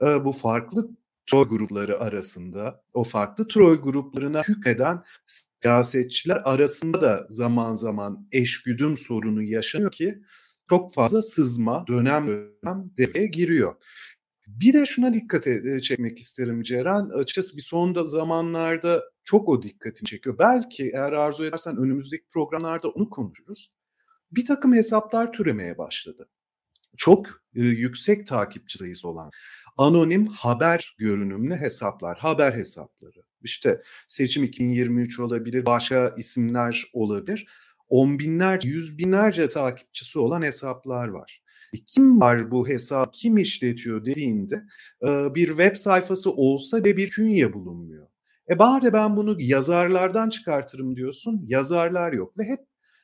e, 0.02 0.26
bu 0.26 0.32
farklı 0.32 0.90
troll 1.28 1.48
grupları 1.48 2.00
arasında 2.00 2.84
o 2.94 3.04
farklı 3.04 3.48
troll 3.48 3.76
gruplarına 3.76 4.42
hükreden 4.42 5.04
siyasetçiler 5.28 6.42
arasında 6.46 7.02
da 7.02 7.28
zaman 7.30 7.74
zaman 7.74 8.28
eşgüdüm 8.32 8.98
sorunu 8.98 9.44
yaşanıyor 9.44 9.92
ki 9.92 10.22
çok 10.70 10.94
fazla 10.94 11.22
sızma 11.22 11.88
dönem 11.88 12.28
dönem 12.28 12.92
devreye 12.98 13.28
giriyor. 13.28 13.76
Bir 14.48 14.74
de 14.74 14.86
şuna 14.86 15.14
dikkat 15.14 15.48
e, 15.48 15.82
çekmek 15.82 16.20
isterim 16.20 16.64
Ceren. 16.64 17.10
Açıkçası 17.10 17.58
bir 17.58 17.62
son 17.62 18.06
zamanlarda 18.06 19.04
çok 19.24 19.50
o 19.50 19.64
dikkatimi 19.64 20.08
çekiyor. 20.08 20.38
Belki 20.40 20.90
eğer 20.94 21.12
arzu 21.12 21.46
edersen 21.46 21.78
önümüzdeki 21.78 22.24
programlarda 22.32 22.90
onu 22.90 23.10
konuşuruz. 23.10 23.72
Bir 24.32 24.46
takım 24.46 24.74
hesaplar 24.74 25.34
türemeye 25.34 25.78
başladı. 25.78 26.30
Çok 26.98 27.28
e, 27.56 27.62
yüksek 27.62 28.28
takipçi 28.28 28.78
sayısı 28.78 29.08
olan 29.10 29.32
anonim 29.78 30.28
haber 30.28 30.96
görünümlü 30.98 31.56
hesaplar, 31.56 32.18
haber 32.18 32.54
hesapları. 32.54 33.24
İşte 33.42 33.82
seçim 34.08 34.44
2023 34.44 35.20
olabilir, 35.20 35.66
başka 35.66 36.14
isimler 36.18 36.86
olabilir. 36.94 37.48
On 37.90 38.20
binlerce, 38.20 38.70
yüz 38.70 38.98
binlerce 38.98 39.50
takipçisi 39.50 40.20
olan 40.20 40.42
hesaplar 40.42 41.08
var. 41.08 41.42
E 41.74 41.78
kim 41.88 42.22
var 42.22 42.52
bu 42.52 42.68
hesap, 42.68 43.14
kim 43.14 43.38
işletiyor 43.38 44.06
dediğinde 44.06 44.64
e, 45.04 45.36
bir 45.36 45.48
web 45.48 45.76
sayfası 45.76 46.32
olsa 46.32 46.78
ve 46.78 46.98
bir 46.98 47.10
künye 47.10 47.54
bulunmuyor. 47.54 48.08
E 48.50 48.60
bari 48.60 48.94
ben 48.94 49.18
bunu 49.18 49.36
yazarlardan 49.40 50.30
çıkartırım 50.30 50.96
diyorsun, 50.96 51.42
yazarlar 51.46 52.14
yok 52.14 52.38
ve 52.38 52.44
hep 52.44 52.60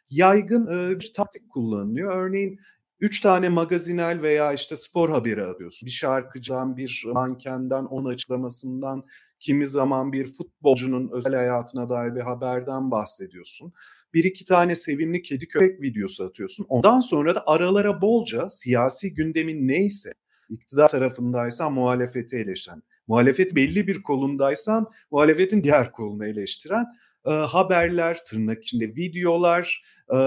yaygın 0.10 0.68
bir 1.00 1.14
taktik 1.14 1.50
kullanılıyor. 1.50 2.16
Örneğin 2.16 2.60
Üç 3.00 3.22
tane 3.22 3.50
magazinel 3.50 4.22
veya 4.22 4.54
işte 4.54 4.76
spor 4.76 5.10
haberi 5.10 5.44
alıyorsun. 5.44 5.86
Bir 5.86 5.92
şarkıcıdan, 5.92 6.78
bir 6.78 7.04
mankenden, 7.06 7.86
onun 7.86 8.10
açıklamasından, 8.10 9.06
kimi 9.40 9.68
zaman 9.68 10.12
bir 10.12 10.34
futbolcunun 10.34 11.10
özel 11.12 11.36
hayatına 11.36 11.90
dair 11.90 12.16
bir 12.16 12.22
haberden 12.22 12.92
bahsediyorsun. 12.92 13.74
Bir 14.14 14.24
iki 14.24 14.46
tane 14.46 14.76
sevimli 14.76 15.22
kedi 15.22 15.48
köpek 15.48 15.82
videosu 15.82 16.24
atıyorsun. 16.24 16.66
Ondan 16.70 17.00
sonra 17.00 17.36
da 17.36 17.44
aralara 17.46 18.02
bolca 18.02 18.50
siyasi 18.50 19.14
gündemin 19.14 19.68
neyse, 19.68 20.14
iktidar 20.50 20.90
tarafındaysan 20.90 21.74
muhalefeti 21.74 22.38
eleştiren, 22.38 22.84
muhalefet 23.08 23.56
belli 23.56 23.88
bir 23.88 24.04
kolundaysan 24.04 24.92
muhalefetin 25.12 25.64
diğer 25.64 25.92
kolunu 25.92 26.26
eleştiren 26.26 26.86
e, 27.26 27.30
haberler, 27.32 28.24
tırnak 28.26 28.64
içinde 28.64 28.88
videolar, 28.88 29.84
e, 30.14 30.18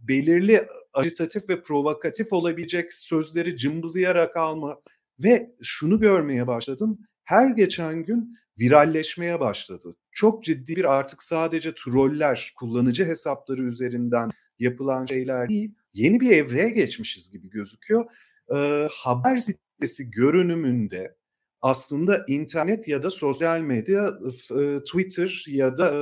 belirli 0.00 0.62
agitatif 0.92 1.48
ve 1.48 1.62
provokatif 1.62 2.32
olabilecek 2.32 2.92
sözleri 2.92 3.56
cımbızlayarak 3.56 4.36
alma 4.36 4.80
ve 5.24 5.50
şunu 5.62 6.00
görmeye 6.00 6.46
başladım. 6.46 6.98
Her 7.24 7.48
geçen 7.48 8.04
gün 8.04 8.36
viralleşmeye 8.60 9.40
başladı. 9.40 9.96
Çok 10.12 10.44
ciddi 10.44 10.76
bir 10.76 10.84
artık 10.84 11.22
sadece 11.22 11.74
troller, 11.74 12.52
kullanıcı 12.56 13.04
hesapları 13.04 13.62
üzerinden 13.62 14.30
yapılan 14.58 15.06
şeyler 15.06 15.48
değil, 15.48 15.74
yeni 15.92 16.20
bir 16.20 16.30
evreye 16.30 16.70
geçmişiz 16.70 17.30
gibi 17.30 17.50
gözüküyor. 17.50 18.04
Ee, 18.54 18.88
haber 18.90 19.38
sitesi 19.38 20.10
görünümünde 20.10 21.16
aslında 21.62 22.24
internet 22.28 22.88
ya 22.88 23.02
da 23.02 23.10
sosyal 23.10 23.60
medya, 23.60 24.14
e, 24.60 24.80
Twitter 24.84 25.44
ya 25.48 25.76
da 25.76 25.86
e, 25.88 26.00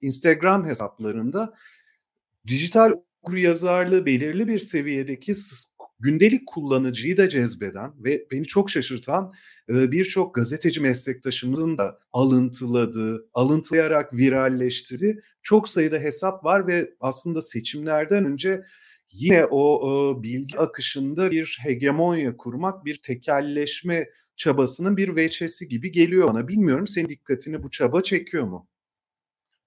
Instagram 0.00 0.66
hesaplarında 0.66 1.54
dijital 2.46 2.92
yazarlığı 3.32 4.06
belirli 4.06 4.48
bir 4.48 4.58
seviyedeki 4.58 5.34
gündelik 6.00 6.46
kullanıcıyı 6.46 7.16
da 7.16 7.28
cezbeden 7.28 7.92
ve 8.04 8.26
beni 8.30 8.44
çok 8.44 8.70
şaşırtan 8.70 9.32
birçok 9.68 10.34
gazeteci 10.34 10.80
meslektaşımızın 10.80 11.78
da 11.78 11.98
alıntıladığı, 12.12 13.28
alıntılayarak 13.34 14.14
viralleştirdiği 14.14 15.20
çok 15.42 15.68
sayıda 15.68 15.98
hesap 15.98 16.44
var 16.44 16.66
ve 16.66 16.94
aslında 17.00 17.42
seçimlerden 17.42 18.24
önce 18.24 18.64
yine 19.12 19.46
o 19.46 20.22
bilgi 20.22 20.58
akışında 20.58 21.30
bir 21.30 21.58
hegemonya 21.62 22.36
kurmak, 22.36 22.84
bir 22.84 22.96
tekelleşme 22.96 24.06
çabasının 24.40 24.96
bir 24.96 25.16
veçesi 25.16 25.68
gibi 25.68 25.92
geliyor 25.92 26.28
bana. 26.28 26.48
Bilmiyorum 26.48 26.86
senin 26.86 27.08
dikkatini 27.08 27.62
bu 27.62 27.70
çaba 27.70 28.02
çekiyor 28.02 28.44
mu? 28.44 28.68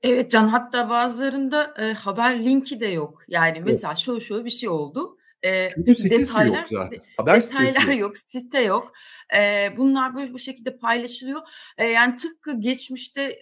Evet 0.02 0.32
Can 0.32 0.48
hatta 0.48 0.90
bazılarında 0.90 1.74
e, 1.80 1.94
haber 1.94 2.46
linki 2.46 2.80
de 2.80 2.88
yok. 2.88 3.24
Yani 3.28 3.62
mesela 3.66 3.96
şöyle 3.96 4.22
şöyle 4.22 4.46
bir 4.46 4.50
şey 4.50 4.70
oldu. 4.70 5.18
E, 5.46 5.70
Çünkü 5.70 6.10
detaylar 6.10 6.58
yok 6.58 6.68
zaten. 6.70 7.04
Haber 7.18 7.44
detaylar 7.44 7.88
yok. 7.88 8.00
yok, 8.00 8.18
site 8.18 8.62
yok. 8.62 8.94
Bunlar 9.78 10.16
böyle 10.16 10.34
bu 10.34 10.40
şekilde 10.40 10.78
paylaşılıyor. 10.78 11.42
Yani 11.94 12.18
tıpkı 12.18 12.60
geçmişte 12.60 13.40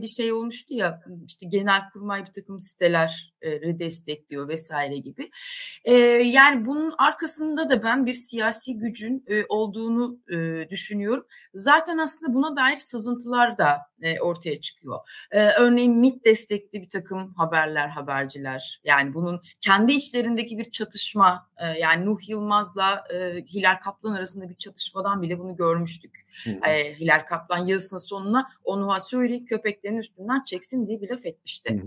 e, 0.00 0.06
şey 0.06 0.32
olmuştu 0.32 0.74
ya 0.74 1.00
işte 1.26 1.46
genel 1.46 1.80
kurmay 1.92 2.26
bir 2.26 2.32
takım 2.32 2.60
siteler 2.60 3.34
e, 3.42 3.78
destekliyor 3.78 4.48
vesaire 4.48 4.96
gibi. 4.96 5.30
Yani 6.24 6.66
bunun 6.66 6.94
arkasında 6.98 7.70
da 7.70 7.82
ben 7.82 8.06
bir 8.06 8.14
siyasi 8.14 8.78
gücün 8.78 9.24
olduğunu 9.48 10.18
düşünüyorum. 10.70 11.26
Zaten 11.54 11.98
aslında 11.98 12.34
buna 12.34 12.56
dair 12.56 12.76
sızıntılar 12.76 13.58
da 13.58 13.78
ortaya 14.20 14.60
çıkıyor. 14.60 14.98
Örneğin 15.58 15.98
MIT 15.98 16.24
destekli 16.24 16.82
bir 16.82 16.88
takım 16.88 17.34
haberler, 17.34 17.88
haberciler. 17.88 18.80
Yani 18.84 19.14
bunun 19.14 19.42
kendi 19.60 19.92
içlerindeki 19.92 20.58
bir 20.58 20.70
çatışma, 20.70 21.50
yani 21.78 22.06
Nuh 22.06 22.28
Yılmaz'la 22.28 23.04
Hilal 23.54 23.80
Kaplan 23.84 24.12
arasında 24.12 24.48
bir 24.48 24.54
çatışmadan 24.54 25.19
bile 25.22 25.38
bunu 25.38 25.56
görmüştük. 25.56 26.26
E, 26.66 26.94
Hilal 27.00 27.20
Kaplan 27.28 27.66
yazısının 27.66 28.00
sonuna 28.00 28.50
o 28.64 28.80
Nuh'a 28.80 29.00
söyle 29.00 29.44
köpeklerin 29.44 29.98
üstünden 29.98 30.44
çeksin 30.44 30.86
diye 30.86 31.00
bir 31.02 31.08
laf 31.08 31.26
etmişti. 31.26 31.82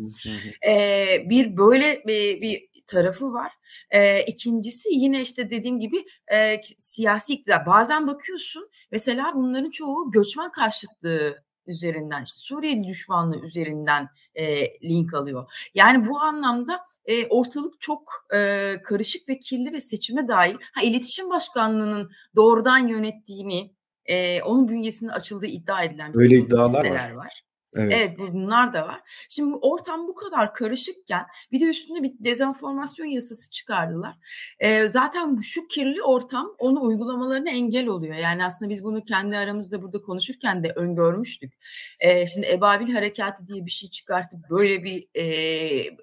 e, 0.67 1.07
bir 1.29 1.57
böyle 1.57 2.03
bir, 2.07 2.41
bir 2.41 2.69
tarafı 2.87 3.33
var. 3.33 3.51
E, 3.91 4.23
ikincisi 4.23 4.89
yine 4.91 5.21
işte 5.21 5.51
dediğim 5.51 5.79
gibi 5.79 6.05
e, 6.33 6.61
siyasi 6.77 7.33
iktidar. 7.33 7.65
Bazen 7.65 8.07
bakıyorsun 8.07 8.69
mesela 8.91 9.31
bunların 9.35 9.71
çoğu 9.71 10.11
göçmen 10.11 10.51
karşıtlığı 10.51 11.43
üzerinden 11.67 12.23
işte 12.23 12.39
Suriyeli 12.39 12.87
düşmanlığı 12.87 13.39
üzerinden 13.39 14.09
e, 14.35 14.65
link 14.89 15.13
alıyor. 15.13 15.51
Yani 15.75 16.09
bu 16.09 16.19
anlamda 16.19 16.79
e, 17.05 17.27
ortalık 17.27 17.81
çok 17.81 18.27
e, 18.33 18.75
karışık 18.83 19.29
ve 19.29 19.39
kirli 19.39 19.73
ve 19.73 19.81
seçime 19.81 20.27
dair 20.27 20.57
ha, 20.73 20.81
iletişim 20.81 21.29
başkanlığının 21.29 22.11
doğrudan 22.35 22.87
yönettiğini 22.87 23.75
e, 24.05 24.41
onun 24.41 24.67
bünyesinde 24.67 25.11
açıldığı 25.11 25.45
iddia 25.45 25.83
edilen 25.83 26.11
Öyle 26.17 26.37
iddialar 26.37 26.89
var. 26.89 27.11
var. 27.11 27.43
Evet. 27.75 27.93
evet 27.93 28.19
bunlar 28.19 28.73
da 28.73 28.87
var. 28.87 29.01
Şimdi 29.29 29.55
ortam 29.55 30.07
bu 30.07 30.15
kadar 30.15 30.53
karışıkken 30.53 31.25
bir 31.51 31.61
de 31.61 31.65
üstünde 31.65 32.03
bir 32.03 32.13
dezenformasyon 32.19 33.05
yasası 33.05 33.51
çıkardılar. 33.51 34.15
Ee, 34.59 34.87
zaten 34.87 35.37
şu 35.37 35.67
kirli 35.67 36.03
ortam 36.03 36.55
onu 36.57 36.81
uygulamalarına 36.81 37.49
engel 37.49 37.87
oluyor. 37.87 38.15
Yani 38.15 38.45
aslında 38.45 38.69
biz 38.69 38.83
bunu 38.83 39.03
kendi 39.03 39.37
aramızda 39.37 39.81
burada 39.81 40.01
konuşurken 40.01 40.63
de 40.63 40.71
öngörmüştük. 40.75 41.53
Ee, 41.99 42.27
şimdi 42.27 42.47
Ebabil 42.51 42.93
Harekatı 42.93 43.47
diye 43.47 43.65
bir 43.65 43.71
şey 43.71 43.89
çıkartıp 43.89 44.39
böyle 44.49 44.83
bir 44.83 45.07
e, 45.17 45.97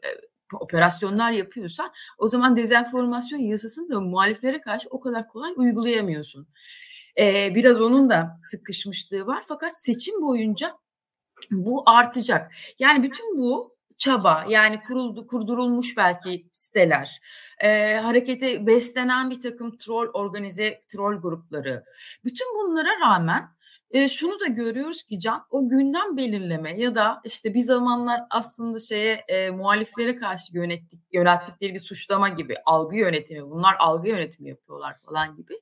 operasyonlar 0.61 1.33
yapıyorsan 1.33 1.93
o 2.19 2.29
zaman 2.29 2.57
dezenformasyon 2.57 3.39
yasasını 3.39 3.91
da 3.91 4.01
muhaliflere 4.01 4.61
karşı 4.61 4.89
o 4.91 5.01
kadar 5.01 5.29
kolay 5.29 5.53
uygulayamıyorsun. 5.57 6.49
Ee, 7.19 7.55
biraz 7.55 7.81
onun 7.81 8.11
da 8.11 8.39
sıkışmışlığı 8.41 9.27
var 9.27 9.45
fakat 9.49 9.79
seçim 9.79 10.23
boyunca 10.23 10.79
bu 11.51 11.83
artacak. 11.87 12.53
Yani 12.79 13.03
bütün 13.03 13.39
bu 13.39 13.77
çaba 14.01 14.45
yani 14.49 14.81
kuruldu 14.83 15.27
kurdurulmuş 15.27 15.97
belki 15.97 16.47
siteler 16.53 17.21
e, 17.63 17.95
harekete 17.95 18.67
beslenen 18.67 19.31
bir 19.31 19.41
takım 19.41 19.77
troll 19.77 20.09
organize 20.13 20.81
troll 20.89 21.21
grupları 21.21 21.85
bütün 22.25 22.47
bunlara 22.55 23.01
rağmen 23.01 23.49
e, 23.91 24.09
şunu 24.09 24.41
da 24.41 24.47
görüyoruz 24.47 25.03
ki 25.03 25.19
Can 25.19 25.47
o 25.51 25.69
gündem 25.69 26.17
belirleme 26.17 26.81
ya 26.81 26.95
da 26.95 27.21
işte 27.25 27.55
bir 27.55 27.63
zamanlar 27.63 28.21
aslında 28.31 28.79
şeye 28.79 29.15
e, 29.29 29.51
muhaliflere 29.51 30.17
karşı 30.17 30.57
yönettik, 30.57 31.01
yönelttikleri 31.13 31.75
bir 31.75 31.79
suçlama 31.79 32.29
gibi 32.29 32.57
algı 32.67 32.97
yönetimi 32.97 33.51
bunlar 33.51 33.77
algı 33.79 34.09
yönetimi 34.09 34.49
yapıyorlar 34.49 34.97
falan 35.05 35.37
gibi. 35.37 35.55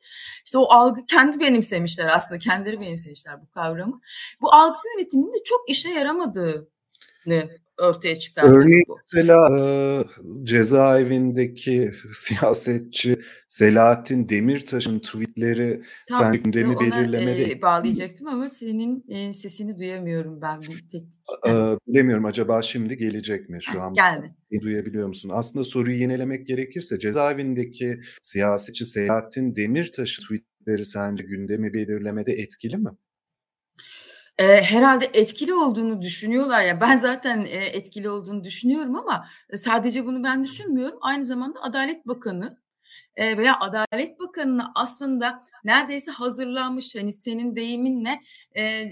İşte 0.44 0.58
o 0.58 0.64
algı 0.64 1.06
kendi 1.06 1.40
benimsemişler 1.40 2.06
aslında 2.06 2.38
kendileri 2.38 2.80
benimsemişler 2.80 3.42
bu 3.42 3.50
kavramı. 3.50 4.00
Bu 4.40 4.52
algı 4.54 4.78
yönetiminin 4.96 5.32
de 5.32 5.42
çok 5.44 5.70
işe 5.70 5.88
yaramadığı 5.88 6.68
ortaya 7.78 8.18
çıkartıyor 8.18 8.64
Örneğin 8.64 8.84
bu. 8.88 8.96
mesela 8.96 9.58
e, 9.58 10.04
cezaevindeki 10.44 11.90
siyasetçi 12.14 13.20
Selahattin 13.48 14.28
Demirtaş'ın 14.28 14.98
tweetleri 14.98 15.82
Tam, 16.08 16.18
sen 16.18 16.32
gündemi 16.32 16.76
ona, 16.76 16.80
belirlemede... 16.80 17.52
E, 17.52 17.62
bağlayacaktım 17.62 18.26
ama 18.26 18.48
senin 18.48 19.04
e, 19.08 19.32
sesini 19.32 19.78
duyamıyorum 19.78 20.40
ben. 20.42 20.60
E, 21.48 21.52
bilemiyorum 21.86 22.24
acaba 22.24 22.62
şimdi 22.62 22.96
gelecek 22.96 23.48
mi 23.48 23.58
şu 23.62 23.82
an? 23.82 23.94
Geldi. 23.94 24.34
Duyabiliyor 24.60 25.08
musun? 25.08 25.30
Aslında 25.34 25.64
soruyu 25.64 25.96
yinelemek 25.96 26.46
gerekirse 26.46 26.98
cezaevindeki 26.98 28.00
siyasetçi 28.22 28.86
Selahattin 28.86 29.56
Demirtaş'ın 29.56 30.22
tweetleri 30.22 30.84
sence 30.84 31.24
gündemi 31.24 31.74
belirlemede 31.74 32.32
etkili 32.32 32.76
mi? 32.76 32.90
E, 34.38 34.62
herhalde 34.62 35.10
etkili 35.14 35.54
olduğunu 35.54 36.02
düşünüyorlar 36.02 36.62
ya. 36.62 36.80
Ben 36.80 36.98
zaten 36.98 37.40
e, 37.40 37.64
etkili 37.66 38.10
olduğunu 38.10 38.44
düşünüyorum 38.44 38.96
ama 38.96 39.26
sadece 39.54 40.06
bunu 40.06 40.24
ben 40.24 40.44
düşünmüyorum. 40.44 40.98
Aynı 41.00 41.24
zamanda 41.24 41.62
Adalet 41.62 42.06
Bakanı 42.06 42.58
e, 43.16 43.38
veya 43.38 43.60
Adalet 43.60 44.20
Bakanı'na 44.20 44.72
aslında 44.74 45.44
neredeyse 45.64 46.10
hazırlanmış 46.10 46.94
hani 46.96 47.12
senin 47.12 47.56
deyiminle 47.56 48.20
e, 48.56 48.90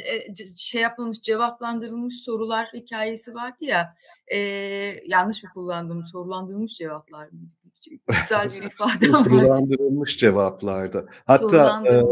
şey 0.57 0.83
yapılmış 0.83 1.21
cevaplandırılmış 1.23 2.15
sorular 2.15 2.69
hikayesi 2.75 3.35
vardı 3.35 3.57
ya 3.61 3.97
e, 4.27 4.39
yanlış 5.07 5.43
mı 5.43 5.51
kullandım 5.55 6.07
sorulandırılmış 6.07 6.75
cevaplar 6.75 7.29
güzel 8.23 8.49
bir 8.49 8.67
ifade 8.67 9.13
var. 9.13 10.07
Cevaplarda. 10.07 11.07
Hatta 11.27 11.83
e, 11.87 12.03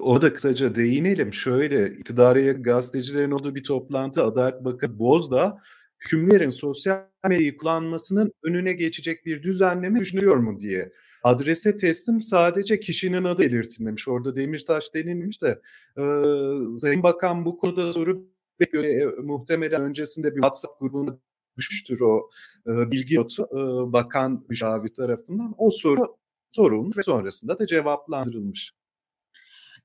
o 0.00 0.22
da 0.22 0.32
kısaca 0.32 0.74
değinelim. 0.74 1.34
Şöyle 1.34 1.90
iktidarıya 1.90 2.52
gazetecilerin 2.52 3.30
olduğu 3.30 3.54
bir 3.54 3.64
toplantı 3.64 4.24
Adalet 4.24 4.64
Bakanı 4.64 4.98
Bozdağ 4.98 5.58
hükümlerin 6.04 6.48
sosyal 6.48 7.02
medyayı 7.28 7.56
kullanmasının 7.56 8.32
önüne 8.42 8.72
geçecek 8.72 9.26
bir 9.26 9.42
düzenleme 9.42 10.00
düşünüyor 10.00 10.36
mu 10.36 10.60
diye. 10.60 10.92
Adrese 11.22 11.76
teslim 11.76 12.20
sadece 12.20 12.80
kişinin 12.80 13.24
adı 13.24 13.42
belirtilmemiş. 13.42 14.08
Orada 14.08 14.36
Demirtaş 14.36 14.94
denilmiş 14.94 15.42
de 15.42 15.60
e, 15.98 16.02
Sayın 16.78 17.02
Bakan 17.02 17.44
bu 17.44 17.58
konuda 17.58 17.92
soru 17.92 18.26
bekliyor. 18.60 18.84
E, 18.84 19.22
muhtemelen 19.22 19.82
öncesinde 19.82 20.30
bir 20.30 20.40
WhatsApp 20.40 20.80
grubuna 20.80 21.18
düşmüştür 21.56 22.00
o 22.00 22.30
e, 22.66 22.90
bilgi 22.90 23.16
notu 23.16 23.48
e, 23.52 23.92
bakan 23.92 24.44
müşavir 24.48 24.94
tarafından. 24.94 25.54
O 25.58 25.70
soru 25.70 26.16
sorulmuş 26.52 26.98
ve 26.98 27.02
sonrasında 27.02 27.58
da 27.58 27.66
cevaplandırılmış. 27.66 28.72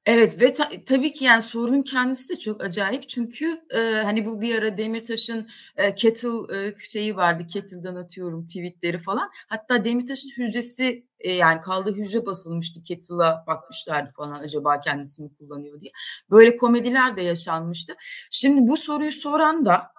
Evet 0.06 0.42
ve 0.42 0.54
ta- 0.54 0.70
tabii 0.86 1.12
ki 1.14 1.26
yani 1.26 1.42
sorunun 1.42 1.82
kendisi 1.82 2.30
de 2.30 2.40
çok 2.40 2.64
acayip 2.64 3.10
çünkü 3.10 3.62
e, 3.76 3.80
hani 3.80 4.26
bu 4.26 4.42
bir 4.42 4.56
ara 4.56 4.78
Demirtaş'ın 4.78 5.50
e, 5.78 5.96
Kettle 5.96 6.68
e, 6.68 6.76
şeyi 6.80 7.16
vardı 7.16 7.48
Kettle'dan 7.48 7.96
atıyorum 7.96 8.48
tweetleri 8.48 9.00
falan 9.00 9.30
hatta 9.48 9.86
Demirtaş'ın 9.86 10.30
hücresi 10.30 11.06
e, 11.20 11.32
yani 11.32 11.62
kaldığı 11.62 11.96
hücre 11.96 12.26
basılmıştı 12.26 12.84
Kettle'a 12.84 13.44
bakmışlardı 13.48 14.12
falan 14.12 14.40
acaba 14.40 14.80
kendisi 14.80 15.24
mi 15.24 15.30
kullanıyor 15.40 15.82
diye 15.82 15.92
böyle 16.32 16.58
komediler 16.58 17.18
de 17.18 17.22
yaşanmıştı. 17.22 17.94
Şimdi 18.32 18.68
bu 18.68 18.78
soruyu 18.78 19.12
soran 19.12 19.66
da 19.66 19.91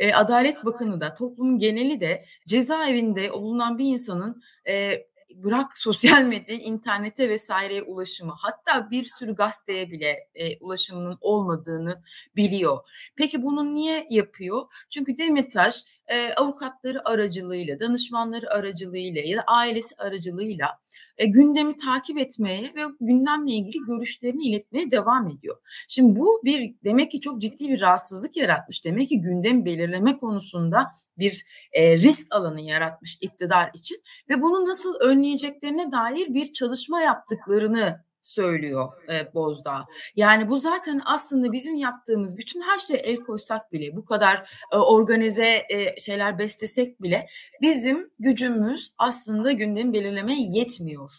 e, 0.00 0.12
Adalet 0.14 0.64
Bakanı 0.64 1.00
da 1.00 1.14
toplumun 1.14 1.58
geneli 1.58 2.00
de 2.00 2.24
cezaevinde 2.46 3.32
bulunan 3.32 3.78
bir 3.78 3.84
insanın 3.84 4.42
e, 4.68 5.06
bırak 5.34 5.78
sosyal 5.78 6.22
medya, 6.22 6.56
internete 6.56 7.28
vesaireye 7.28 7.82
ulaşımı 7.82 8.32
hatta 8.38 8.90
bir 8.90 9.04
sürü 9.04 9.34
gazeteye 9.34 9.90
bile 9.90 10.28
e, 10.34 10.58
ulaşımının 10.58 11.18
olmadığını 11.20 12.02
biliyor. 12.36 12.78
Peki 13.16 13.42
bunu 13.42 13.74
niye 13.74 14.06
yapıyor? 14.10 14.62
Çünkü 14.90 15.18
Demirtaş 15.18 15.84
e, 16.10 16.34
avukatları 16.34 17.08
aracılığıyla, 17.08 17.80
danışmanları 17.80 18.50
aracılığıyla 18.50 19.22
ya 19.24 19.38
da 19.38 19.42
ailesi 19.46 19.94
aracılığıyla 19.96 20.78
e, 21.18 21.26
gündemi 21.26 21.76
takip 21.76 22.18
etmeye 22.18 22.62
ve 22.62 22.82
gündemle 23.00 23.52
ilgili 23.52 23.84
görüşlerini 23.86 24.44
iletmeye 24.44 24.90
devam 24.90 25.28
ediyor. 25.28 25.56
Şimdi 25.88 26.20
bu 26.20 26.40
bir 26.44 26.74
demek 26.84 27.10
ki 27.10 27.20
çok 27.20 27.40
ciddi 27.40 27.68
bir 27.68 27.80
rahatsızlık 27.80 28.36
yaratmış. 28.36 28.84
Demek 28.84 29.08
ki 29.08 29.20
gündem 29.20 29.64
belirleme 29.64 30.16
konusunda 30.16 30.86
bir 31.18 31.44
e, 31.72 31.96
risk 31.98 32.34
alanı 32.34 32.60
yaratmış 32.60 33.18
iktidar 33.20 33.70
için 33.74 34.02
ve 34.28 34.42
bunu 34.42 34.68
nasıl 34.68 34.94
önleyeceklerine 35.00 35.92
dair 35.92 36.34
bir 36.34 36.52
çalışma 36.52 37.00
yaptıklarını 37.00 38.04
söylüyor 38.22 38.92
e, 39.12 39.34
Bozdağ. 39.34 39.86
Yani 40.16 40.48
bu 40.48 40.56
zaten 40.56 41.02
aslında 41.04 41.52
bizim 41.52 41.74
yaptığımız 41.74 42.36
bütün 42.36 42.60
her 42.60 42.78
şeye 42.78 42.98
el 42.98 43.16
koysak 43.16 43.72
bile 43.72 43.96
bu 43.96 44.04
kadar 44.04 44.50
e, 44.72 44.76
organize 44.76 45.66
e, 45.68 46.00
şeyler 46.00 46.38
beslesek 46.38 47.02
bile 47.02 47.26
bizim 47.60 48.10
gücümüz 48.18 48.92
aslında 48.98 49.52
gündemi 49.52 49.92
belirlemeye 49.92 50.46
yetmiyor. 50.50 51.10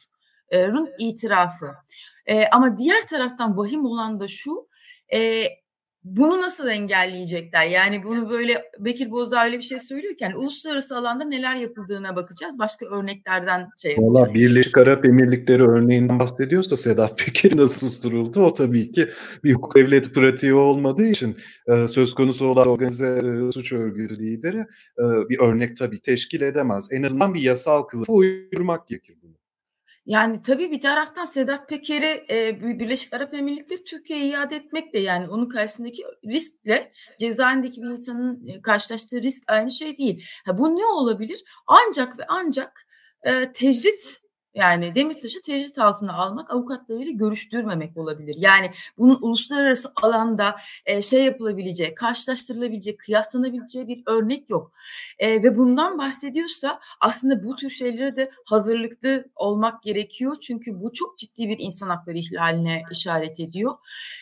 E, 0.53 0.67
itirafı. 0.99 1.71
E, 2.25 2.47
ama 2.47 2.77
diğer 2.77 3.07
taraftan 3.07 3.57
vahim 3.57 3.85
olan 3.85 4.19
da 4.19 4.27
şu 4.27 4.67
e, 5.13 5.43
bunu 6.03 6.41
nasıl 6.41 6.67
engelleyecekler? 6.67 7.65
Yani 7.65 8.03
bunu 8.03 8.29
böyle 8.29 8.63
Bekir 8.79 9.11
Bozdağ 9.11 9.45
öyle 9.45 9.57
bir 9.57 9.63
şey 9.63 9.79
söylüyorken 9.79 10.31
uluslararası 10.31 10.97
alanda 10.97 11.23
neler 11.23 11.55
yapıldığına 11.55 12.15
bakacağız. 12.15 12.59
Başka 12.59 12.85
örneklerden 12.85 13.69
şey 13.81 13.91
yapacağız. 13.91 14.15
Valla 14.15 14.33
Birleşik 14.33 14.77
Arap 14.77 15.05
Emirlikleri 15.05 15.63
örneğinden 15.63 16.19
bahsediyorsa 16.19 16.77
Sedat 16.77 17.17
Peker 17.17 17.57
nasıl 17.57 17.89
susturuldu? 17.89 18.45
O 18.45 18.53
tabii 18.53 18.91
ki 18.91 19.07
bir 19.43 19.53
hukuk 19.53 19.75
devlet 19.75 20.13
pratiği 20.13 20.53
olmadığı 20.53 21.07
için 21.07 21.37
e, 21.67 21.87
söz 21.87 22.13
konusu 22.13 22.47
olan 22.47 22.67
organize 22.67 23.07
e, 23.07 23.51
suç 23.51 23.73
örgütü 23.73 24.19
lideri 24.19 24.57
e, 24.99 25.29
bir 25.29 25.39
örnek 25.39 25.77
tabii 25.77 26.01
teşkil 26.01 26.41
edemez. 26.41 26.87
En 26.91 27.03
azından 27.03 27.33
bir 27.33 27.41
yasal 27.41 27.81
kılıfa 27.83 28.13
uydurmak 28.13 28.87
gerekir. 28.87 29.20
Yani 30.05 30.41
tabii 30.41 30.71
bir 30.71 30.81
taraftan 30.81 31.25
Sedat 31.25 31.69
Peker'i 31.69 32.25
e, 32.29 32.63
Birleşik 32.79 33.13
Arap 33.13 33.33
Emirlikleri 33.33 33.83
Türkiye'ye 33.83 34.27
iade 34.27 34.55
etmek 34.55 34.93
de 34.93 34.99
yani 34.99 35.29
onun 35.29 35.49
karşısındaki 35.49 36.03
riskle 36.25 36.91
cezaevindeki 37.19 37.81
bir 37.81 37.87
insanın 37.87 38.47
e, 38.47 38.61
karşılaştığı 38.61 39.21
risk 39.21 39.43
aynı 39.47 39.71
şey 39.71 39.97
değil. 39.97 40.25
Ha, 40.45 40.57
bu 40.57 40.77
ne 40.77 40.85
olabilir? 40.85 41.43
Ancak 41.67 42.19
ve 42.19 42.23
ancak 42.27 42.87
e, 43.23 43.51
tecrit 43.51 44.20
yani 44.55 44.95
Demirtaş'ı 44.95 45.41
tecrit 45.41 45.77
altına 45.77 46.13
almak 46.13 46.51
avukatlarıyla 46.51 47.11
görüştürmemek 47.11 47.97
olabilir. 47.97 48.35
Yani 48.37 48.71
bunun 48.97 49.17
uluslararası 49.21 49.91
alanda 50.01 50.55
e, 50.85 51.01
şey 51.01 51.23
yapılabileceği, 51.23 51.95
karşılaştırılabileceği, 51.95 52.97
kıyaslanabileceği 52.97 53.87
bir 53.87 54.03
örnek 54.05 54.49
yok. 54.49 54.71
E, 55.19 55.43
ve 55.43 55.57
bundan 55.57 55.97
bahsediyorsa 55.97 56.79
aslında 57.01 57.43
bu 57.43 57.55
tür 57.55 57.69
şeylere 57.69 58.15
de 58.15 58.31
hazırlıklı 58.45 59.25
olmak 59.35 59.83
gerekiyor. 59.83 60.37
Çünkü 60.41 60.81
bu 60.81 60.93
çok 60.93 61.17
ciddi 61.17 61.49
bir 61.49 61.59
insan 61.59 61.89
hakları 61.89 62.17
ihlaline 62.17 62.83
işaret 62.91 63.39
ediyor. 63.39 63.77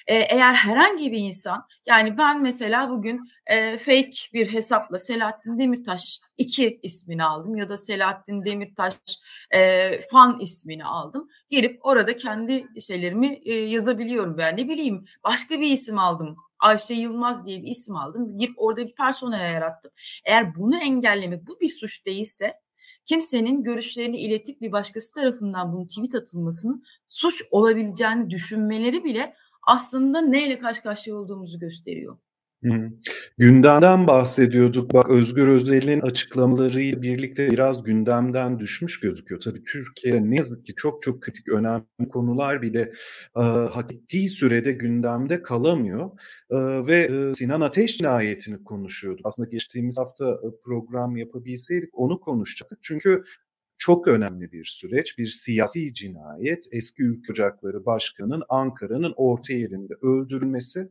E, 0.08 0.16
eğer 0.16 0.54
herhangi 0.54 1.12
bir 1.12 1.20
insan 1.20 1.66
yani 1.86 2.18
ben 2.18 2.44
mesela 2.44 2.90
bugün 2.90 3.30
e, 3.50 3.78
fake 3.78 4.18
bir 4.34 4.54
hesapla 4.54 5.00
Selahattin 5.00 5.60
Demirtaş 5.60 6.20
iki 6.38 6.80
ismini 6.84 7.24
aldım 7.24 7.56
ya 7.56 7.70
da 7.70 7.78
Selahattin 7.78 8.46
Demirtaş 8.46 8.94
e, 9.52 9.92
fan 10.12 10.40
ismini 10.40 10.86
aldım. 10.86 11.30
Gelip 11.50 11.86
orada 11.86 12.18
kendi 12.18 12.68
şeylerimi 12.82 13.42
e, 13.46 13.54
yazabiliyorum 13.54 14.38
ben 14.38 14.58
ne 14.58 14.70
bileyim 14.70 15.06
başka 15.24 15.60
bir 15.62 15.72
isim 15.72 16.00
aldım. 16.00 16.36
Ayşe 16.60 16.94
Yılmaz 16.94 17.46
diye 17.46 17.64
bir 17.64 17.68
isim 17.68 17.96
aldım. 17.96 18.38
Girip 18.38 18.54
orada 18.58 18.88
bir 18.88 18.96
persona 18.96 19.38
yarattım. 19.38 19.92
Eğer 20.26 20.56
bunu 20.56 20.78
engellemek 20.78 21.48
bu 21.48 21.60
bir 21.60 21.70
suç 21.70 22.06
değilse 22.06 22.54
kimsenin 23.06 23.64
görüşlerini 23.64 24.18
iletip 24.18 24.62
bir 24.62 24.72
başkası 24.72 25.14
tarafından 25.14 25.74
bunu 25.74 25.88
tweet 25.88 26.16
atılmasının 26.16 26.84
suç 27.08 27.44
olabileceğini 27.52 28.30
düşünmeleri 28.30 29.04
bile 29.04 29.36
aslında 29.64 30.22
neyle 30.22 30.60
karşı 30.60 30.84
karşıya 30.84 31.16
olduğumuzu 31.16 31.60
gösteriyor. 31.60 32.18
Hı 32.64 32.92
Gündemden 33.38 34.08
bahsediyorduk. 34.08 34.94
Bak 34.94 35.10
Özgür 35.10 35.48
Özel'in 35.48 36.02
açıklamalarıyla 36.02 37.02
birlikte 37.02 37.52
biraz 37.52 37.84
gündemden 37.84 38.60
düşmüş 38.60 39.00
gözüküyor. 39.00 39.42
Tabii 39.42 39.64
Türkiye 39.64 40.30
ne 40.30 40.36
yazık 40.36 40.66
ki 40.66 40.74
çok 40.76 41.04
çok 41.04 41.22
kritik 41.22 41.50
önemli 41.50 42.10
konular 42.12 42.62
bile 42.62 42.92
e, 43.36 43.42
hak 43.42 43.94
ettiği 43.94 44.30
sürede 44.30 44.72
gündemde 44.72 45.42
kalamıyor. 45.42 46.10
E, 46.52 46.58
ve 46.88 47.30
e, 47.30 47.34
Sinan 47.34 47.62
Ateş 47.62 47.98
cinayetini 47.98 48.64
konuşuyorduk. 48.64 49.26
Aslında 49.26 49.50
geçtiğimiz 49.50 50.00
hafta 50.00 50.40
program 50.64 51.18
yapabilseydik 51.18 51.90
onu 51.94 52.20
konuşacaktık. 52.20 52.80
Çünkü 52.82 53.24
çok 53.80 54.08
önemli 54.08 54.52
bir 54.52 54.66
süreç, 54.66 55.18
bir 55.18 55.28
siyasi 55.28 55.94
cinayet. 55.94 56.68
Eski 56.72 57.04
Ülke 57.04 57.32
Ocakları 57.32 57.86
Başkanı'nın 57.86 58.44
Ankara'nın 58.50 59.14
orta 59.18 59.54
yerinde 59.54 59.94
öldürülmesi 60.02 60.90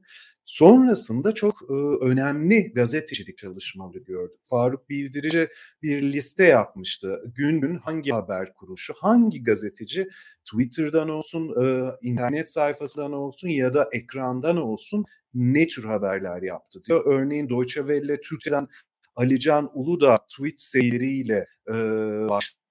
Sonrasında 0.49 1.35
çok 1.35 1.63
e, 1.71 1.73
önemli 2.05 2.73
gazetecilik 2.73 3.39
çalışmaları 3.39 3.99
gördük. 3.99 4.39
Faruk 4.43 4.89
Bildirici 4.89 5.49
bir 5.83 6.03
liste 6.03 6.45
yapmıştı. 6.45 7.23
Gün 7.35 7.61
gün 7.61 7.77
hangi 7.77 8.11
haber 8.11 8.55
kuruluşu, 8.55 8.95
hangi 8.97 9.45
gazeteci 9.45 10.09
Twitter'dan 10.45 11.09
olsun, 11.09 11.65
e, 11.65 11.91
internet 12.03 12.49
sayfasından 12.49 13.13
olsun 13.13 13.49
ya 13.49 13.75
da 13.75 13.89
ekrandan 13.93 14.57
olsun 14.57 15.05
ne 15.35 15.67
tür 15.67 15.85
haberler 15.85 16.43
yaptı 16.43 16.85
diyor. 16.85 17.07
Örneğin 17.07 17.49
Deutsche 17.49 17.81
Welle 17.81 18.21
Türkçe'den 18.21 18.69
Alican 19.17 19.71
Uludağ 19.75 20.19
tweet 20.29 20.61
seriyle 20.61 21.47
e, 21.69 21.75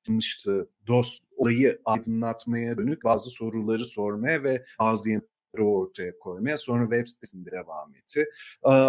başlamıştı. 0.07 0.69
Dost 0.87 1.23
olayı 1.37 1.79
aydınlatmaya 1.85 2.77
dönük 2.77 3.03
bazı 3.03 3.29
soruları 3.29 3.85
sormaya 3.85 4.43
ve 4.43 4.65
bazı 4.79 5.21
ortaya 5.59 6.19
koymaya 6.19 6.57
sonra 6.57 6.83
web 6.83 7.07
sitesinde 7.07 7.51
devam 7.51 7.95
etti. 7.95 8.25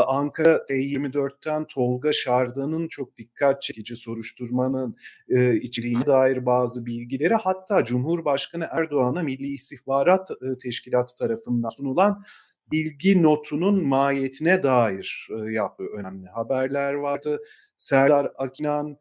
Ankara 0.07 0.57
T24'ten 0.57 1.67
Tolga 1.67 2.13
Şardan'ın 2.13 2.89
çok 2.89 3.17
dikkat 3.17 3.63
çekici 3.63 3.97
soruşturmanın 3.97 4.97
e, 5.29 5.57
içeriğine 5.57 6.07
dair 6.07 6.47
bazı 6.47 6.87
bilgileri 6.87 7.35
hatta 7.35 7.85
Cumhurbaşkanı 7.85 8.69
Erdoğan'a 8.71 9.23
Milli 9.23 9.47
İstihbarat 9.47 10.31
e, 10.31 10.59
Teşkilatı 10.59 11.17
tarafından 11.17 11.69
sunulan 11.69 12.25
bilgi 12.73 13.23
notunun 13.23 13.85
mahiyetine 13.85 14.63
dair 14.63 15.29
e, 15.31 15.53
yaptığı 15.53 15.87
önemli 15.87 16.29
haberler 16.29 16.95
vardı. 16.95 17.41
Serdar 17.79 18.33
Akinan, 18.39 18.97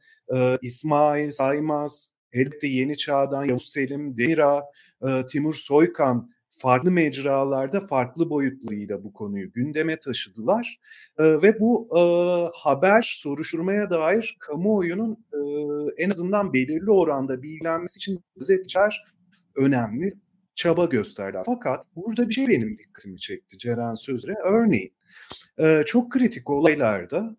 İsmail 0.62 1.32
Saymaz, 1.32 2.12
elbette 2.34 2.68
Yeni 2.68 2.98
Çağ'dan 2.98 3.46
Yavuz 3.46 3.70
Selim 3.70 4.18
Demira, 4.18 4.64
Timur 5.28 5.54
Soykan 5.54 6.30
farklı 6.58 6.92
mecralarda 6.92 7.88
farklı 7.88 8.30
boyutlarıyla 8.30 9.04
bu 9.04 9.14
konuyu 9.14 9.52
gündeme 9.52 10.00
taşıdılar 10.00 10.80
e, 11.20 11.24
ve 11.24 11.60
bu 11.60 11.90
e, 11.98 12.02
haber 12.54 13.18
soruşturmaya 13.22 13.90
dair 13.90 14.38
kamuoyunun 14.40 15.26
e, 15.34 15.40
en 16.04 16.10
azından 16.10 16.54
belirli 16.54 16.92
oranda 16.92 17.44
bilgilenmesi 17.44 17.98
için 17.98 18.24
gazeteciler 18.36 19.06
önemli 19.56 20.14
çaba 20.56 20.86
gösterdiler. 20.86 21.44
Fakat 21.46 21.86
burada 21.96 22.30
bir 22.30 22.34
şey 22.34 22.48
benim 22.48 22.78
dikkatimi 22.78 23.20
çekti 23.20 23.58
Ceren 23.58 23.94
Sözre. 23.94 24.34
Örneğin 24.44 24.94
e, 25.60 25.84
çok 25.86 26.12
kritik 26.12 26.50
olaylarda 26.50 27.36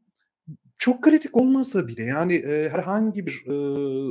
çok 0.79 1.03
kritik 1.03 1.37
olmasa 1.37 1.89
bile 1.89 2.03
yani 2.03 2.35
e, 2.35 2.69
herhangi 2.69 3.27
bir 3.27 3.45
e, 3.47 3.55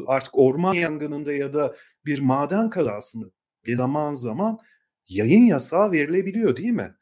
artık 0.08 0.38
orman 0.38 0.74
yangınında 0.74 1.34
ya 1.34 1.54
da 1.54 1.76
bir 2.06 2.20
maden 2.20 2.70
kazasında 2.70 3.26
bir 3.66 3.76
zaman 3.76 4.14
zaman 4.14 4.60
yayın 5.08 5.44
yasağı 5.44 5.92
verilebiliyor 5.92 6.58
değil 6.58 6.72
mi? 6.72 6.96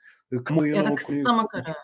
Kamuoyuna 0.45 0.77
ya 0.77 0.85
da 0.85 0.95
kısıtlama 0.95 1.47
kararı. 1.47 1.75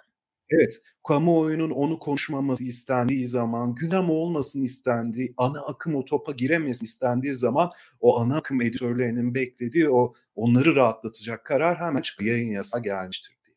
Evet, 0.49 0.81
kamuoyunun 1.07 1.69
onu 1.69 1.99
konuşmaması 1.99 2.63
istendiği 2.63 3.27
zaman, 3.27 3.75
gündem 3.75 4.09
olmasın 4.09 4.63
istendiği, 4.63 5.33
ana 5.37 5.61
akım 5.61 5.95
o 5.95 6.05
topa 6.05 6.31
giremesi 6.31 6.85
istendiği 6.85 7.35
zaman 7.35 7.71
o 7.99 8.19
ana 8.19 8.37
akım 8.37 8.61
editörlerinin 8.61 9.35
beklediği 9.35 9.89
o 9.89 10.13
onları 10.35 10.75
rahatlatacak 10.75 11.45
karar 11.45 11.79
hemen 11.79 12.01
çıkıyor. 12.01 12.35
Yayın 12.35 12.51
yasağı 12.51 12.83
gelmiştir 12.83 13.37
diye. 13.45 13.55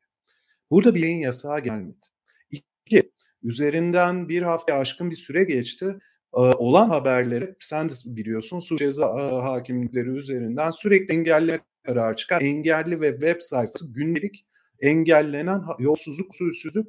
Burada 0.70 0.94
bir 0.94 1.00
yayın 1.00 1.18
yasağı 1.18 1.60
gelmedi. 1.60 2.06
Üzerinden 3.44 4.28
bir 4.28 4.42
hafta 4.42 4.74
aşkın 4.74 5.10
bir 5.10 5.16
süre 5.16 5.44
geçti. 5.44 5.98
olan 6.32 6.88
haberleri 6.88 7.54
sen 7.60 7.88
de 7.88 7.92
biliyorsun 8.06 8.58
suç 8.58 8.78
ceza 8.78 9.14
hakimlikleri 9.44 10.08
üzerinden 10.08 10.70
sürekli 10.70 11.14
engelleme 11.14 11.60
karar 11.82 12.16
çıkar. 12.16 12.40
Engelli 12.40 13.00
ve 13.00 13.10
web 13.10 13.40
sayfası 13.40 13.92
günlük 13.92 14.34
engellenen 14.80 15.62
yolsuzluk, 15.78 16.30
usulsüzlük, 16.30 16.86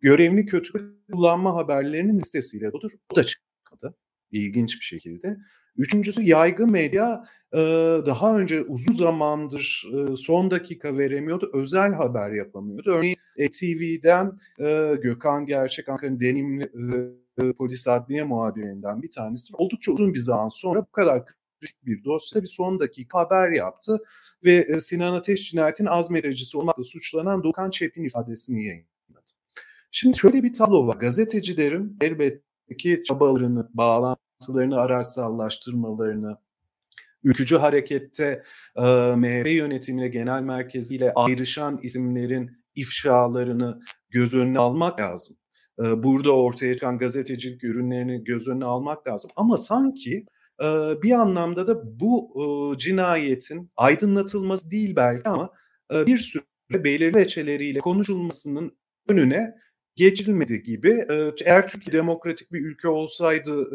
görevli 0.00 0.46
kötü 0.46 0.72
kullanma 1.12 1.54
haberlerinin 1.54 2.18
listesiyle 2.18 2.72
dodur. 2.72 2.90
Bu 3.10 3.16
da 3.16 3.24
çıkmadı 3.24 3.96
ilginç 4.30 4.80
bir 4.80 4.84
şekilde. 4.84 5.36
Üçüncüsü 5.76 6.22
yaygın 6.22 6.70
medya 6.70 7.24
daha 8.06 8.38
önce 8.38 8.62
uzun 8.62 8.92
zamandır 8.92 9.84
son 10.16 10.50
dakika 10.50 10.98
veremiyordu. 10.98 11.50
Özel 11.52 11.92
haber 11.92 12.30
yapamıyordu. 12.30 12.90
Örneğin 12.90 13.16
TV'den 13.36 14.38
Gökhan 15.02 15.46
Gerçek 15.46 15.88
Ankara'nın 15.88 16.20
deneyimli 16.20 16.70
e, 17.42 17.52
polis 17.52 17.88
adliye 17.88 18.24
muhabirinden 18.24 19.02
bir 19.02 19.10
tanesi 19.10 19.56
oldukça 19.56 19.92
uzun 19.92 20.14
bir 20.14 20.18
zaman 20.18 20.48
sonra 20.48 20.82
bu 20.82 20.92
kadar 20.92 21.24
kritik 21.60 21.86
bir 21.86 22.04
dosyada 22.04 22.42
bir 22.42 22.48
son 22.48 22.80
dakika 22.80 23.18
haber 23.18 23.50
yaptı 23.50 23.98
ve 24.44 24.52
e, 24.52 24.80
Sinan 24.80 25.14
Ateş 25.14 25.50
cinayetinin 25.50 25.88
azmettiricisi 25.88 26.58
olmakla 26.58 26.84
suçlanan 26.84 27.44
Doğukan 27.44 27.70
Çepin 27.70 28.04
ifadesini 28.04 28.64
yayınladı. 28.64 29.32
Şimdi 29.90 30.18
şöyle 30.18 30.42
bir 30.42 30.52
tablo 30.52 30.86
var. 30.86 30.96
Gazetecilerin 30.96 31.96
elbette 32.00 32.76
ki 32.78 33.02
çabalarını, 33.06 33.68
bağlantılarını 34.48 34.80
araçsallaştırmalarını, 34.80 36.36
ülkücü 37.24 37.56
harekette 37.56 38.42
e, 38.76 38.82
MHP 39.16 39.46
yönetimine 39.46 40.08
genel 40.08 40.42
merkeziyle 40.42 41.12
ayrışan 41.14 41.78
isimlerin 41.82 42.50
ifşalarını 42.74 43.80
göz 44.10 44.34
önüne 44.34 44.58
almak 44.58 45.00
lazım. 45.00 45.36
E, 45.78 46.02
burada 46.02 46.32
ortaya 46.32 46.74
çıkan 46.74 46.98
gazetecilik 46.98 47.64
ürünlerini 47.64 48.24
göz 48.24 48.48
önüne 48.48 48.64
almak 48.64 49.06
lazım. 49.06 49.30
Ama 49.36 49.56
sanki 49.56 50.26
e, 50.62 50.66
bir 51.02 51.12
anlamda 51.12 51.66
da 51.66 52.00
bu 52.00 52.34
e, 52.36 52.78
cinayetin 52.78 53.70
aydınlatılması 53.76 54.70
değil 54.70 54.96
belki 54.96 55.28
ama 55.28 55.50
e, 55.94 56.06
bir 56.06 56.18
süre 56.18 56.44
belirli 56.84 57.18
reçeleriyle 57.18 57.78
konuşulmasının 57.78 58.76
önüne 59.08 59.54
geçilmedi 59.96 60.62
gibi. 60.62 61.06
Eğer 61.44 61.68
Türkiye 61.68 61.92
demokratik 61.92 62.52
bir 62.52 62.64
ülke 62.64 62.88
olsaydı 62.88 63.70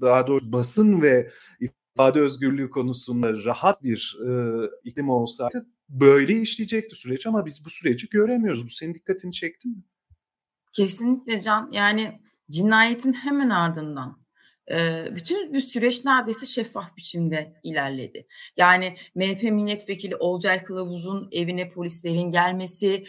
daha 0.00 0.26
doğrusu 0.26 0.52
basın 0.52 1.02
ve 1.02 1.30
ifade 1.60 2.20
özgürlüğü 2.20 2.70
konusunda 2.70 3.44
rahat 3.44 3.82
bir 3.82 4.18
iklim 4.84 5.08
olsaydı 5.08 5.66
böyle 5.88 6.40
işleyecekti 6.40 6.96
süreç 6.96 7.26
ama 7.26 7.46
biz 7.46 7.64
bu 7.64 7.70
süreci 7.70 8.08
göremiyoruz. 8.08 8.66
Bu 8.66 8.70
senin 8.70 8.94
dikkatini 8.94 9.32
çekti 9.32 9.68
mi? 9.68 9.84
Kesinlikle 10.72 11.40
Can. 11.40 11.70
Yani 11.72 12.20
cinayetin 12.50 13.12
hemen 13.12 13.50
ardından 13.50 14.21
bütün 15.10 15.52
bir 15.52 15.60
süreç 15.60 16.04
neredeyse 16.04 16.46
şeffaf 16.46 16.96
biçimde 16.96 17.54
ilerledi. 17.62 18.26
Yani 18.56 18.96
MHP 19.14 19.42
milletvekili 19.42 20.16
Olcay 20.16 20.62
Kılavuz'un 20.62 21.28
evine 21.32 21.70
polislerin 21.70 22.32
gelmesi, 22.32 23.04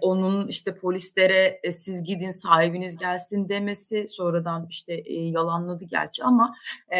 onun 0.00 0.48
işte 0.48 0.76
polislere 0.76 1.60
siz 1.70 2.02
gidin 2.02 2.30
sahibiniz 2.30 2.96
gelsin 2.96 3.48
demesi 3.48 4.04
sonradan 4.08 4.66
işte 4.70 5.02
yalanladı 5.08 5.84
gerçi 5.84 6.24
ama 6.24 6.54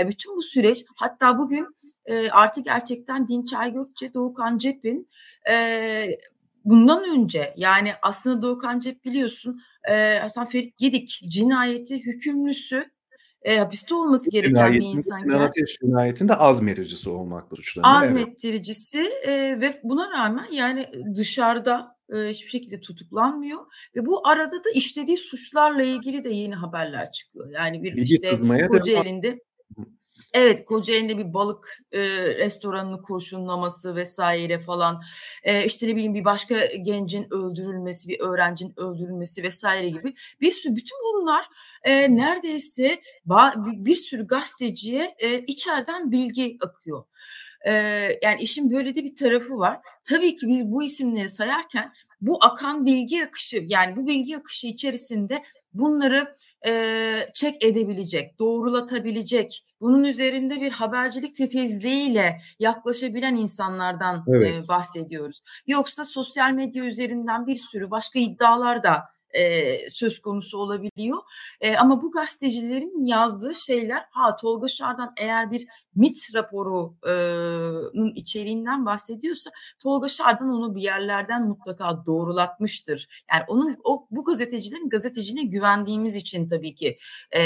bütün 0.08 0.36
bu 0.36 0.42
süreç 0.42 0.84
hatta 0.96 1.38
bugün 1.38 1.66
artık 2.30 2.64
gerçekten 2.64 3.28
Dinçer 3.28 3.68
Gökçe, 3.68 4.14
Doğukan 4.14 4.58
Cep'in 4.58 5.08
bundan 6.64 7.04
önce 7.10 7.54
yani 7.56 7.92
aslında 8.02 8.42
Doğukan 8.42 8.78
Cep 8.78 9.04
biliyorsun 9.04 9.60
Hasan 10.20 10.46
Ferit 10.46 10.78
Gedik 10.78 11.20
cinayeti 11.28 12.06
hükümlüsü 12.06 12.95
e, 13.46 13.58
hapiste 13.58 13.94
olması 13.94 14.30
gereken 14.30 14.72
bir 14.72 14.82
insan. 14.82 15.18
Sinan 15.18 15.40
Ateş 15.40 15.78
cinayetinde 15.80 16.34
azmettiricisi 16.34 17.10
olmakla 17.10 17.56
suçlanıyor. 17.56 18.02
Azmettiricisi 18.02 19.00
evet. 19.22 19.58
e, 19.58 19.60
ve 19.60 19.80
buna 19.82 20.10
rağmen 20.10 20.46
yani 20.52 20.90
dışarıda 21.14 21.96
e, 22.14 22.16
hiçbir 22.16 22.50
şekilde 22.50 22.80
tutuklanmıyor 22.80 23.60
ve 23.96 24.06
bu 24.06 24.28
arada 24.28 24.64
da 24.64 24.70
işlediği 24.74 25.16
suçlarla 25.16 25.82
ilgili 25.82 26.24
de 26.24 26.28
yeni 26.28 26.54
haberler 26.54 27.12
çıkıyor. 27.12 27.50
Yani 27.50 27.82
bir 27.82 27.96
Bilgi 27.96 28.14
işte 28.14 28.66
Kocaeli'nde 28.68 29.40
Evet, 30.32 30.64
Kocaeli'nde 30.64 31.18
bir 31.18 31.34
balık 31.34 31.78
e, 31.92 32.00
restoranını 32.36 33.02
kurşunlaması 33.02 33.96
vesaire 33.96 34.58
falan. 34.58 35.02
E, 35.42 35.64
işte 35.64 35.88
ne 35.88 35.96
bileyim 35.96 36.14
bir 36.14 36.24
başka 36.24 36.66
gencin 36.66 37.26
öldürülmesi, 37.34 38.08
bir 38.08 38.20
öğrencinin 38.20 38.74
öldürülmesi 38.76 39.42
vesaire 39.42 39.88
gibi 39.88 40.14
bir 40.40 40.50
sürü 40.50 40.76
bütün 40.76 40.98
bunlar 41.14 41.46
e, 41.82 42.16
neredeyse 42.16 43.00
ba- 43.26 43.84
bir 43.84 43.96
sürü 43.96 44.26
gazeteciye 44.26 45.14
e, 45.18 45.38
içeriden 45.38 46.12
bilgi 46.12 46.58
akıyor. 46.60 47.04
E, 47.66 47.72
yani 48.22 48.40
işin 48.40 48.70
böyle 48.70 48.94
de 48.94 49.04
bir 49.04 49.14
tarafı 49.14 49.58
var. 49.58 49.80
Tabii 50.04 50.36
ki 50.36 50.48
biz 50.48 50.64
bu 50.64 50.82
isimleri 50.82 51.28
sayarken 51.28 51.92
bu 52.20 52.38
akan 52.44 52.86
bilgi 52.86 53.24
akışı 53.24 53.64
yani 53.66 53.96
bu 53.96 54.06
bilgi 54.06 54.36
akışı 54.36 54.66
içerisinde 54.66 55.42
bunları 55.72 56.34
e, 56.66 57.30
çek 57.34 57.64
edebilecek, 57.64 58.38
doğrulatabilecek, 58.38 59.64
bunun 59.80 60.04
üzerinde 60.04 60.60
bir 60.60 60.70
habercilik 60.70 61.36
titizliğiyle 61.36 62.40
yaklaşabilen 62.58 63.34
insanlardan 63.34 64.24
evet. 64.28 64.64
e, 64.64 64.68
bahsediyoruz. 64.68 65.42
Yoksa 65.66 66.04
sosyal 66.04 66.50
medya 66.50 66.84
üzerinden 66.84 67.46
bir 67.46 67.56
sürü 67.56 67.90
başka 67.90 68.18
iddialar 68.18 68.82
da 68.82 69.16
e, 69.30 69.90
söz 69.90 70.20
konusu 70.20 70.58
olabiliyor. 70.58 71.18
E, 71.60 71.76
ama 71.76 72.02
bu 72.02 72.10
gazetecilerin 72.10 73.04
yazdığı 73.04 73.54
şeyler 73.54 74.04
ha 74.10 74.36
Tolga 74.36 74.68
Şar'dan 74.68 75.12
eğer 75.16 75.50
bir 75.50 75.66
MIT 75.96 76.34
raporunun 76.34 78.14
içeriğinden 78.14 78.86
bahsediyorsa 78.86 79.50
Tolga 79.78 80.08
Şar'dan 80.08 80.48
onu 80.48 80.76
bir 80.76 80.82
yerlerden 80.82 81.48
mutlaka 81.48 82.06
doğrulatmıştır. 82.06 83.24
Yani 83.32 83.42
onun 83.48 83.76
o 83.84 84.06
bu 84.10 84.24
gazetecilerin 84.24 84.88
gazetecine 84.88 85.42
güvendiğimiz 85.42 86.16
için 86.16 86.48
tabii 86.48 86.74
ki 86.74 86.98
e, 87.36 87.40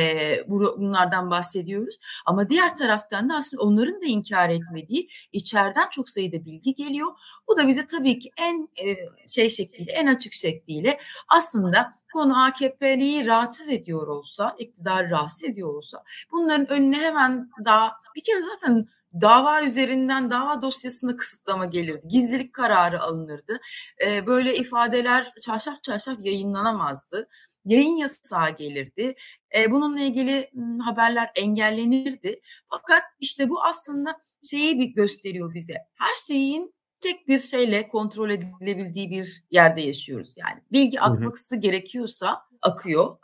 bunlardan 0.49 1.31
bahsediyoruz. 1.31 1.99
Ama 2.27 2.49
diğer 2.49 2.77
taraftan 2.77 3.31
da 3.31 3.37
aslında 3.37 3.63
onların 3.63 4.03
da 4.03 4.07
inkar 4.07 4.51
etmediği 4.51 5.09
içeriden 5.33 5.89
çok 5.91 6.09
sayıda 6.09 6.45
bilgi 6.45 6.75
geliyor. 6.75 7.09
Bu 7.49 7.57
da 7.57 7.69
bize 7.69 7.87
tabii 7.87 8.19
ki 8.19 8.31
en 8.37 8.69
e, 8.85 8.97
şey 9.29 9.51
şekliyle 9.51 9.93
en 9.93 10.07
açık 10.07 10.33
şekliyle 10.33 11.01
aslında 11.29 12.00
konu 12.12 12.44
AKP'liyi 12.44 13.27
rahatsız 13.27 13.68
ediyor 13.68 14.07
olsa, 14.07 14.57
iktidar 14.59 15.11
rahatsız 15.11 15.44
ediyor 15.44 15.75
olsa 15.75 16.05
bunların 16.33 16.70
önüne 16.70 16.96
hemen 16.96 17.51
daha 17.64 17.92
bir 18.16 18.23
kere 18.23 18.42
zaten 18.42 18.88
dava 19.20 19.62
üzerinden 19.62 20.31
dava 20.31 20.62
dosyasını 20.62 21.16
kısıtlama 21.16 21.66
gelirdi. 21.66 22.09
Gizlilik 22.09 22.53
kararı 22.53 23.01
alınırdı. 23.01 23.61
Ee, 24.07 24.27
böyle 24.27 24.57
ifadeler 24.57 25.33
çarşaf 25.42 25.83
çarşaf 25.83 26.18
yayınlanamazdı. 26.23 27.29
Yayın 27.64 27.96
yasağı 27.96 28.51
gelirdi. 28.51 29.14
Ee, 29.57 29.70
bununla 29.70 30.01
ilgili 30.01 30.51
haberler 30.85 31.31
engellenirdi. 31.35 32.40
Fakat 32.70 33.03
işte 33.20 33.49
bu 33.49 33.64
aslında 33.64 34.20
şeyi 34.51 34.79
bir 34.79 34.87
gösteriyor 34.87 35.55
bize. 35.55 35.75
Her 35.94 36.14
şeyin 36.27 36.75
tek 37.01 37.29
bir 37.29 37.39
şeyle 37.39 37.89
kontrol 37.89 38.31
edilebildiği 38.31 39.11
bir 39.11 39.43
yerde 39.51 39.81
yaşıyoruz. 39.81 40.35
Yani 40.37 40.61
bilgi 40.73 41.01
akması 41.01 41.57
gerekiyorsa 41.57 42.39
akıyor. 42.63 43.17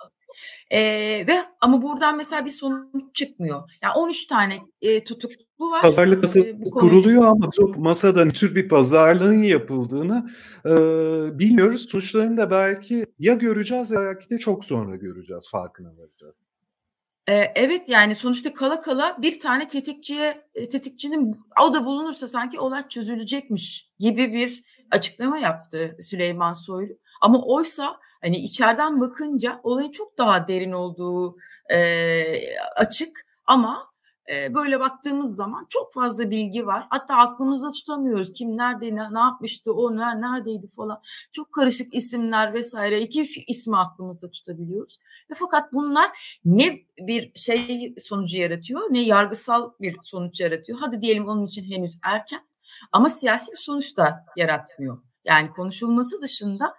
Ee, 0.70 0.80
ve 1.26 1.44
ama 1.60 1.82
buradan 1.82 2.16
mesela 2.16 2.44
bir 2.44 2.50
sonuç 2.50 3.14
çıkmıyor. 3.14 3.70
Yani 3.82 3.92
13 3.96 4.26
tane 4.26 4.60
e, 4.82 5.04
tutuklu 5.04 5.70
var. 5.70 5.82
Pazarlık 5.82 6.22
masası 6.22 6.48
e, 6.48 6.60
kuruluyor 6.70 7.22
ama 7.22 7.50
o 7.58 7.68
masada 7.68 8.24
ne 8.24 8.32
tür 8.32 8.54
bir 8.54 8.68
pazarlığın 8.68 9.42
yapıldığını 9.42 10.30
e, 10.64 10.74
bilmiyoruz. 11.38 11.86
Sonuçlarını 11.90 12.36
da 12.36 12.50
belki 12.50 13.06
ya 13.18 13.34
göreceğiz 13.34 13.90
ya 13.90 14.00
belki 14.00 14.30
de 14.30 14.38
çok 14.38 14.64
sonra 14.64 14.96
göreceğiz 14.96 15.48
farkına 15.50 15.88
varacağız. 15.88 16.45
Evet 17.34 17.88
yani 17.88 18.14
sonuçta 18.14 18.54
kala 18.54 18.80
kala 18.80 19.22
bir 19.22 19.40
tane 19.40 19.68
tetikçiye 19.68 20.48
tetikçinin 20.54 21.40
o 21.62 21.74
da 21.74 21.84
bulunursa 21.84 22.28
sanki 22.28 22.60
olay 22.60 22.88
çözülecekmiş 22.88 23.90
gibi 23.98 24.32
bir 24.32 24.64
açıklama 24.90 25.38
yaptı 25.38 25.96
Süleyman 26.00 26.52
Soylu. 26.52 26.92
Ama 27.20 27.42
oysa 27.42 27.96
hani 28.20 28.36
içeriden 28.36 29.00
bakınca 29.00 29.60
olayın 29.62 29.90
çok 29.90 30.18
daha 30.18 30.48
derin 30.48 30.72
olduğu 30.72 31.36
e, 31.72 31.78
açık 32.76 33.26
ama 33.46 33.95
böyle 34.28 34.80
baktığımız 34.80 35.36
zaman 35.36 35.66
çok 35.68 35.92
fazla 35.92 36.30
bilgi 36.30 36.66
var. 36.66 36.86
Hatta 36.90 37.16
aklımızda 37.16 37.72
tutamıyoruz 37.72 38.32
kim 38.32 38.56
nerede 38.56 38.96
ne, 38.96 39.14
ne 39.14 39.18
yapmıştı 39.18 39.74
o 39.74 39.96
ne, 39.96 40.20
neredeydi 40.20 40.66
falan. 40.66 41.02
Çok 41.32 41.52
karışık 41.52 41.94
isimler 41.94 42.54
vesaire 42.54 43.00
iki 43.00 43.22
üç 43.22 43.38
ismi 43.48 43.76
aklımızda 43.76 44.30
tutabiliyoruz. 44.30 44.98
Ve 45.30 45.34
fakat 45.34 45.72
bunlar 45.72 46.38
ne 46.44 46.78
bir 46.98 47.32
şey 47.34 47.94
sonucu 48.02 48.36
yaratıyor 48.38 48.80
ne 48.90 49.02
yargısal 49.02 49.72
bir 49.80 49.96
sonuç 50.02 50.40
yaratıyor. 50.40 50.78
Hadi 50.80 51.02
diyelim 51.02 51.28
onun 51.28 51.44
için 51.44 51.72
henüz 51.72 51.98
erken 52.02 52.40
ama 52.92 53.08
siyasi 53.08 53.52
bir 53.52 53.56
sonuç 53.56 53.96
da 53.96 54.24
yaratmıyor. 54.36 54.98
Yani 55.24 55.50
konuşulması 55.50 56.22
dışında 56.22 56.74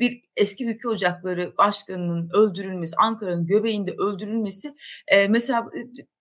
bir 0.00 0.22
eski 0.36 0.66
ülke 0.66 0.88
ocakları 0.88 1.54
başkanının 1.58 2.30
öldürülmesi, 2.32 2.96
Ankara'nın 2.96 3.46
göbeğinde 3.46 3.92
öldürülmesi 3.92 4.76
mesela 5.28 5.70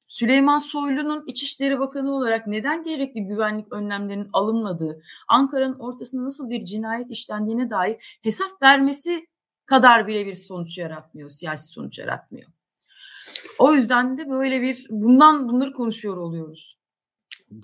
Süleyman 0.08 0.58
Soylu'nun 0.58 1.24
İçişleri 1.28 1.80
Bakanı 1.80 2.12
olarak 2.12 2.48
neden 2.48 2.84
gerekli 2.84 3.28
güvenlik 3.28 3.74
önlemlerinin 3.74 4.30
alınmadığı, 4.34 5.02
Ankara'nın 5.28 5.80
ortasında 5.80 6.26
nasıl 6.26 6.50
bir 6.50 6.66
cinayet 6.66 7.12
işlendiğine 7.12 7.70
dair 7.70 8.20
hesap 8.22 8.62
vermesi 8.62 9.28
kadar 9.66 10.08
bile 10.08 10.26
bir 10.26 10.34
sonuç 10.34 10.78
yaratmıyor, 10.78 11.30
siyasi 11.30 11.68
sonuç 11.68 12.00
yaratmıyor. 12.00 12.52
O 13.60 13.74
yüzden 13.74 14.18
de 14.18 14.30
böyle 14.30 14.62
bir 14.62 14.86
bundan 14.90 15.50
bunları 15.50 15.74
konuşuyor 15.74 16.18
oluyoruz. 16.18 16.78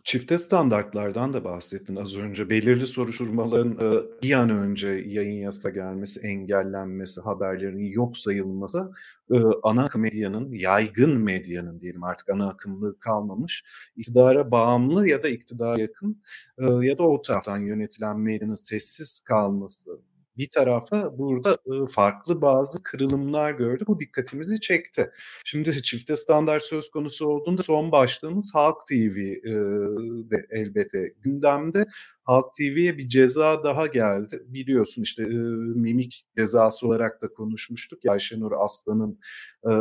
Çifte 0.04 0.38
standartlardan 0.38 1.34
da 1.34 1.44
bahsettin 1.44 1.96
az 1.96 2.15
önce. 2.15 2.50
Belirli 2.50 2.88
soruşturmaların 2.88 3.72
e, 3.72 4.22
bir 4.24 4.34
an 4.34 4.50
önce 4.50 4.88
yayın 4.88 5.41
yasa 5.41 5.70
gelmesi, 5.70 6.20
engellenmesi, 6.20 7.22
haberlerin 7.22 7.91
yok 7.91 8.17
sayılması 8.17 8.91
e, 9.32 9.38
ana 9.63 9.84
akım 9.84 10.02
medyanın, 10.02 10.52
yaygın 10.52 11.20
medyanın 11.20 11.80
diyelim 11.80 12.04
artık 12.04 12.30
ana 12.30 12.50
akımlığı 12.50 13.00
kalmamış, 13.00 13.63
iktidara 13.96 14.52
bağımlı 14.52 15.08
ya 15.08 15.24
da 15.24 15.30
iktidara 15.30 15.80
yakın 15.80 16.24
e, 16.58 16.65
ya 16.65 16.98
da 16.98 17.04
o 17.04 17.22
taraftan 17.22 17.58
yönetilen 17.58 18.20
medyanın 18.20 18.54
sessiz 18.54 19.20
kalması 19.20 19.86
bir 20.41 20.49
tarafa 20.49 21.17
burada 21.17 21.58
farklı 21.89 22.41
bazı 22.41 22.84
kırılımlar 22.84 23.51
gördük. 23.51 23.88
Bu 23.88 23.99
dikkatimizi 23.99 24.60
çekti. 24.60 25.12
Şimdi 25.45 25.84
çifte 25.84 26.15
standart 26.15 26.63
söz 26.63 26.89
konusu 26.89 27.25
olduğunda 27.27 27.62
son 27.63 27.91
başlığımız 27.91 28.51
Halk 28.54 28.88
TV 28.88 29.15
de 30.32 30.45
elbette 30.49 31.13
gündemde. 31.21 31.86
Halk 32.23 32.53
TV'ye 32.53 32.97
bir 32.97 33.10
ceza 33.10 33.63
daha 33.63 33.88
geldi. 33.88 34.43
Biliyorsun 34.47 35.01
işte 35.01 35.23
e, 35.23 35.36
mimik 35.75 36.25
cezası 36.38 36.88
olarak 36.88 37.21
da 37.21 37.27
konuşmuştuk. 37.27 38.05
Ya 38.05 38.12
Ayşenur 38.12 38.51
Aslan'ın 38.60 39.19
e, 39.63 39.73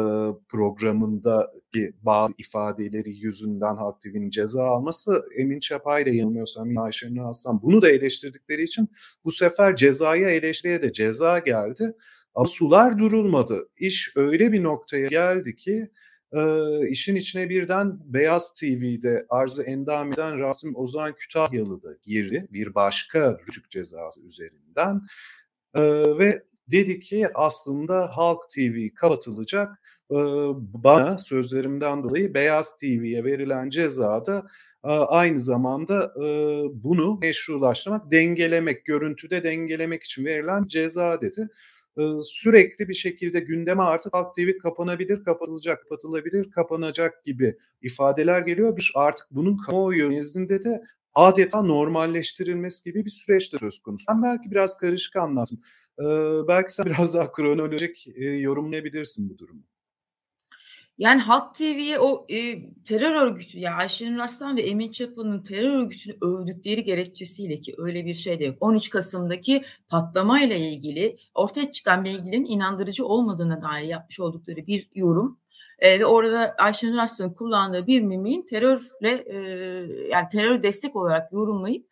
programındaki 0.49 1.93
bazı 2.03 2.35
ifadeleri 2.39 3.17
yüzünden 3.17 3.77
Halk 3.77 4.01
TV'nin 4.01 4.31
ceza 4.31 4.65
alması 4.65 5.25
Emin 5.39 5.61
Çapay 5.61 6.03
ile 6.03 6.17
yanılmıyorsam 6.17 6.79
Ayşenur 6.79 7.29
Aslan 7.29 7.63
bunu 7.63 7.83
da 7.83 7.91
eleştirdikleri 7.91 8.63
için 8.63 8.89
bu 9.25 9.33
sefer 9.33 9.77
cezaya 9.77 10.31
eleştiriye 10.31 10.83
de 10.83 10.93
ceza 10.93 11.39
geldi. 11.39 11.93
Ama 12.35 12.47
sular 12.47 12.99
durulmadı. 12.99 13.69
İş 13.77 14.13
öyle 14.17 14.53
bir 14.53 14.63
noktaya 14.63 15.09
geldi 15.09 15.57
ki 15.57 15.91
e, 16.33 16.43
işin 16.89 17.17
içine 17.17 17.49
birden 17.49 17.99
Beyaz 18.05 18.55
TV'de 18.55 19.27
arzı 19.29 19.63
endam 19.63 20.13
eden 20.13 20.39
Rasim 20.39 20.77
Ozan 20.77 21.15
Kütahyalı 21.15 21.83
da 21.83 21.89
girdi. 22.03 22.49
Bir 22.51 22.75
başka 22.75 23.39
rütük 23.49 23.71
cezası 23.71 24.27
üzerinden. 24.27 25.01
E, 25.75 25.83
ve 26.19 26.43
dedi 26.71 27.01
ki 27.01 27.27
aslında 27.35 28.17
Halk 28.17 28.51
TV 28.55 28.95
kapatılacak. 28.95 29.81
E, 30.11 30.17
bana 30.57 31.19
sözlerimden 31.19 32.03
dolayı 32.03 32.35
Beyaz 32.35 32.77
TV'ye 32.77 33.25
verilen 33.25 33.71
cezada 33.71 34.47
aynı 35.09 35.41
zamanda 35.41 36.15
bunu 36.73 37.19
meşrulaştırmak, 37.23 38.13
dengelemek, 38.13 38.85
görüntüde 38.85 39.43
dengelemek 39.43 40.03
için 40.03 40.25
verilen 40.25 40.67
ceza 40.67 41.21
dedi 41.21 41.49
sürekli 42.23 42.89
bir 42.89 42.95
şekilde 42.95 43.41
gündeme 43.41 43.83
artık 43.83 44.15
Halk 44.15 44.35
TV 44.35 44.59
kapanabilir, 44.63 45.25
kapatılacak, 45.25 45.83
kapatılabilir, 45.83 46.51
kapanacak 46.51 47.25
gibi 47.25 47.57
ifadeler 47.83 48.41
geliyor. 48.41 48.77
Bir 48.77 48.93
artık 48.95 49.27
bunun 49.31 49.57
kamuoyu 49.57 50.11
nezdinde 50.11 50.65
de 50.65 50.83
adeta 51.15 51.63
normalleştirilmesi 51.63 52.85
gibi 52.85 53.05
bir 53.05 53.11
süreç 53.11 53.53
de 53.53 53.59
söz 53.59 53.83
konusu. 53.83 54.05
Ben 54.09 54.23
belki 54.23 54.51
biraz 54.51 54.79
karışık 54.79 55.17
anlattım. 55.17 55.61
belki 56.49 56.73
sen 56.73 56.87
biraz 56.87 57.15
daha 57.15 57.33
kronolojik 57.33 58.07
yorumlayabilirsin 58.17 59.31
bu 59.31 59.39
durumu. 59.39 59.63
Yani 61.01 61.21
Halk 61.21 61.55
TV'ye 61.55 61.99
o 61.99 62.27
e, 62.29 62.59
terör 62.85 63.15
örgütü 63.15 63.59
ya 63.59 63.75
Ayşenur 63.75 64.19
Aslan 64.19 64.57
ve 64.57 64.63
Emin 64.63 64.91
Çapa'nın 64.91 65.43
terör 65.43 65.75
örgütünü 65.75 66.17
övdükleri 66.23 66.85
gerekçesiyle 66.85 67.61
ki 67.61 67.75
öyle 67.79 68.07
bir 68.07 68.15
şey 68.15 68.39
de 68.41 68.45
yok. 68.45 68.57
13 68.61 68.91
Kasım'daki 68.91 69.65
patlamayla 69.89 70.57
ilgili 70.57 71.17
ortaya 71.35 71.73
çıkan 71.73 72.05
bilgilerin 72.05 72.45
inandırıcı 72.45 73.07
olmadığına 73.07 73.63
dair 73.63 73.89
yapmış 73.89 74.21
oldukları 74.21 74.67
bir 74.67 74.89
yorum 74.95 75.39
e, 75.79 76.01
ve 76.01 76.07
orada 76.07 76.55
Ayşenur 76.59 76.99
Aslan'ın 76.99 77.35
kullandığı 77.35 77.87
bir 77.87 78.01
mimiğin 78.01 78.47
terörle 78.47 79.25
e, 79.27 79.37
yani 80.11 80.29
terör 80.33 80.63
destek 80.63 80.97
olarak 80.97 81.33
yorumlayıp 81.33 81.87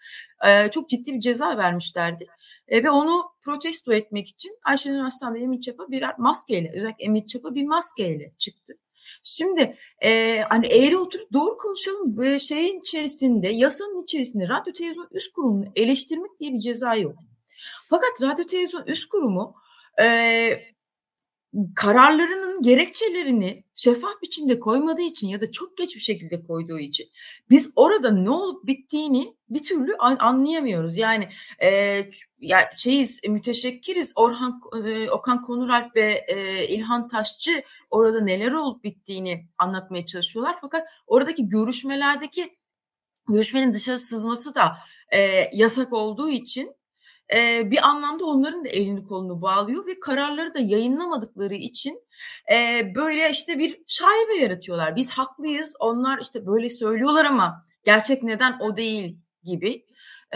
e, 0.46 0.70
çok 0.70 0.88
ciddi 0.88 1.14
bir 1.14 1.20
ceza 1.20 1.56
vermişlerdi. 1.56 2.26
E, 2.68 2.84
ve 2.84 2.90
onu 2.90 3.24
protesto 3.42 3.92
etmek 3.92 4.28
için 4.28 4.58
Ayşenur 4.64 5.04
Aslan 5.04 5.34
ve 5.34 5.40
Emin 5.40 5.60
Çapa 5.60 5.90
birer 5.90 6.18
maskeyle 6.18 6.72
özellikle 6.74 7.04
Emin 7.04 7.26
Çapa 7.26 7.54
bir 7.54 7.64
maskeyle 7.64 8.32
çıktı. 8.38 8.74
Şimdi 9.22 9.76
e, 10.04 10.40
hani 10.48 10.66
eğri 10.66 10.96
oturup 10.96 11.32
doğru 11.32 11.56
konuşalım 11.56 12.22
e, 12.22 12.38
şeyin 12.38 12.80
içerisinde 12.80 13.48
yasanın 13.48 14.02
içerisinde 14.02 14.48
radyo 14.48 14.72
televizyon 14.72 15.08
üst 15.12 15.32
kurumunu 15.32 15.64
eleştirmek 15.76 16.38
diye 16.40 16.52
bir 16.52 16.58
ceza 16.58 16.94
yok. 16.94 17.14
Fakat 17.90 18.22
radyo 18.22 18.46
televizyon 18.46 18.84
üst 18.86 19.08
kurumu 19.08 19.54
e, 20.00 20.06
kararlarının 21.74 22.62
gerekçelerini 22.62 23.64
şeffaf 23.74 24.22
biçimde 24.22 24.60
koymadığı 24.60 25.02
için 25.02 25.28
ya 25.28 25.40
da 25.40 25.52
çok 25.52 25.76
geç 25.76 25.96
bir 25.96 26.00
şekilde 26.00 26.42
koyduğu 26.42 26.78
için 26.78 27.06
biz 27.50 27.72
orada 27.76 28.10
ne 28.10 28.30
olup 28.30 28.66
bittiğini 28.66 29.36
bir 29.50 29.62
türlü 29.62 29.96
anlayamıyoruz. 29.96 30.98
Yani 30.98 31.28
e, 31.62 31.70
ya 32.40 32.70
şeyiz 32.76 33.20
müteşekkiriz 33.28 34.12
Orhan 34.16 34.60
e, 34.86 35.10
Okan 35.10 35.42
Konuralp 35.42 35.96
ve 35.96 36.24
e, 36.28 36.68
İlhan 36.68 37.08
Taşçı 37.08 37.62
orada 37.90 38.20
neler 38.20 38.52
olup 38.52 38.84
bittiğini 38.84 39.46
anlatmaya 39.58 40.06
çalışıyorlar. 40.06 40.56
Fakat 40.60 40.86
oradaki 41.06 41.48
görüşmelerdeki 41.48 42.58
görüşmenin 43.28 43.74
dışarı 43.74 43.98
sızması 43.98 44.54
da 44.54 44.76
e, 45.12 45.50
yasak 45.52 45.92
olduğu 45.92 46.28
için 46.28 46.77
e, 47.34 47.70
bir 47.70 47.88
anlamda 47.88 48.24
onların 48.24 48.64
da 48.64 48.68
elini 48.68 49.04
kolunu 49.04 49.42
bağlıyor 49.42 49.86
ve 49.86 50.00
kararları 50.00 50.54
da 50.54 50.58
yayınlamadıkları 50.58 51.54
için 51.54 52.02
e, 52.52 52.86
böyle 52.94 53.30
işte 53.30 53.58
bir 53.58 53.82
şaibe 53.86 54.42
yaratıyorlar. 54.42 54.96
Biz 54.96 55.10
haklıyız, 55.10 55.74
onlar 55.80 56.18
işte 56.22 56.46
böyle 56.46 56.70
söylüyorlar 56.70 57.24
ama 57.24 57.66
gerçek 57.84 58.22
neden 58.22 58.58
o 58.60 58.76
değil 58.76 59.18
gibi 59.44 59.86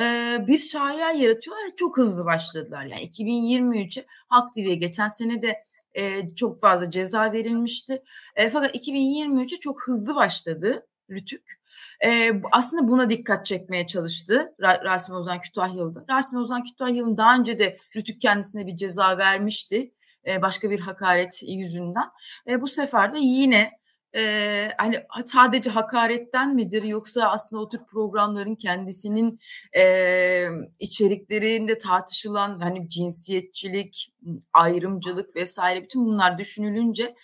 e, 0.00 0.37
bir 0.46 0.59
şaya 0.59 1.11
yaratıyorlar 1.11 1.70
çok 1.76 1.98
hızlı 1.98 2.24
başladılar. 2.24 2.85
Yani 2.85 3.11
2023'e 3.11 4.07
Halk 4.28 4.55
TV'ye 4.55 4.74
geçen 4.74 5.09
sene 5.09 5.42
de 5.42 5.64
e, 5.94 6.35
çok 6.35 6.61
fazla 6.61 6.90
ceza 6.90 7.33
verilmişti. 7.33 8.02
E, 8.37 8.50
fakat 8.50 8.74
2023'e 8.76 9.61
çok 9.61 9.83
hızlı 9.88 10.14
başladı 10.14 10.87
Rütük. 11.11 11.62
E, 12.05 12.33
aslında 12.53 12.88
buna 12.88 13.11
dikkat 13.11 13.47
çekmeye 13.47 13.87
çalıştı 13.87 14.55
Rasim 14.61 15.15
Ozan 15.15 15.41
Kütahyalı'da. 15.41 16.05
Rasim 16.11 16.38
Ozan 16.38 16.65
Kütahyalı'nın 16.65 17.17
daha 17.17 17.37
önce 17.37 17.59
de 17.59 17.79
Rütük 17.97 18.21
kendisine 18.21 18.67
bir 18.67 18.77
ceza 18.77 19.19
vermişti. 19.19 19.93
E, 20.27 20.43
başka 20.43 20.71
bir 20.71 20.81
hakaret 20.81 21.43
yüzünden. 21.43 22.11
E, 22.47 22.61
bu 22.61 22.67
sefer 22.67 23.15
de 23.15 23.19
yine 23.19 23.82
e, 24.16 24.72
hani 24.79 25.05
sadece 25.27 25.70
hakaretten 25.70 26.55
midir 26.55 26.83
yoksa 26.83 27.29
aslında 27.29 27.62
o 27.62 27.68
tür 27.68 27.85
programların 27.87 28.55
kendisinin 28.55 29.40
e, 29.77 30.46
içeriklerinde 30.79 31.79
tartışılan 31.79 32.61
hani 32.61 32.88
cinsiyetçilik, 32.88 34.12
ayrımcılık 34.53 35.37
vesaire 35.37 35.83
bütün 35.83 36.05
bunlar 36.05 36.38
düşünülünce 36.38 37.14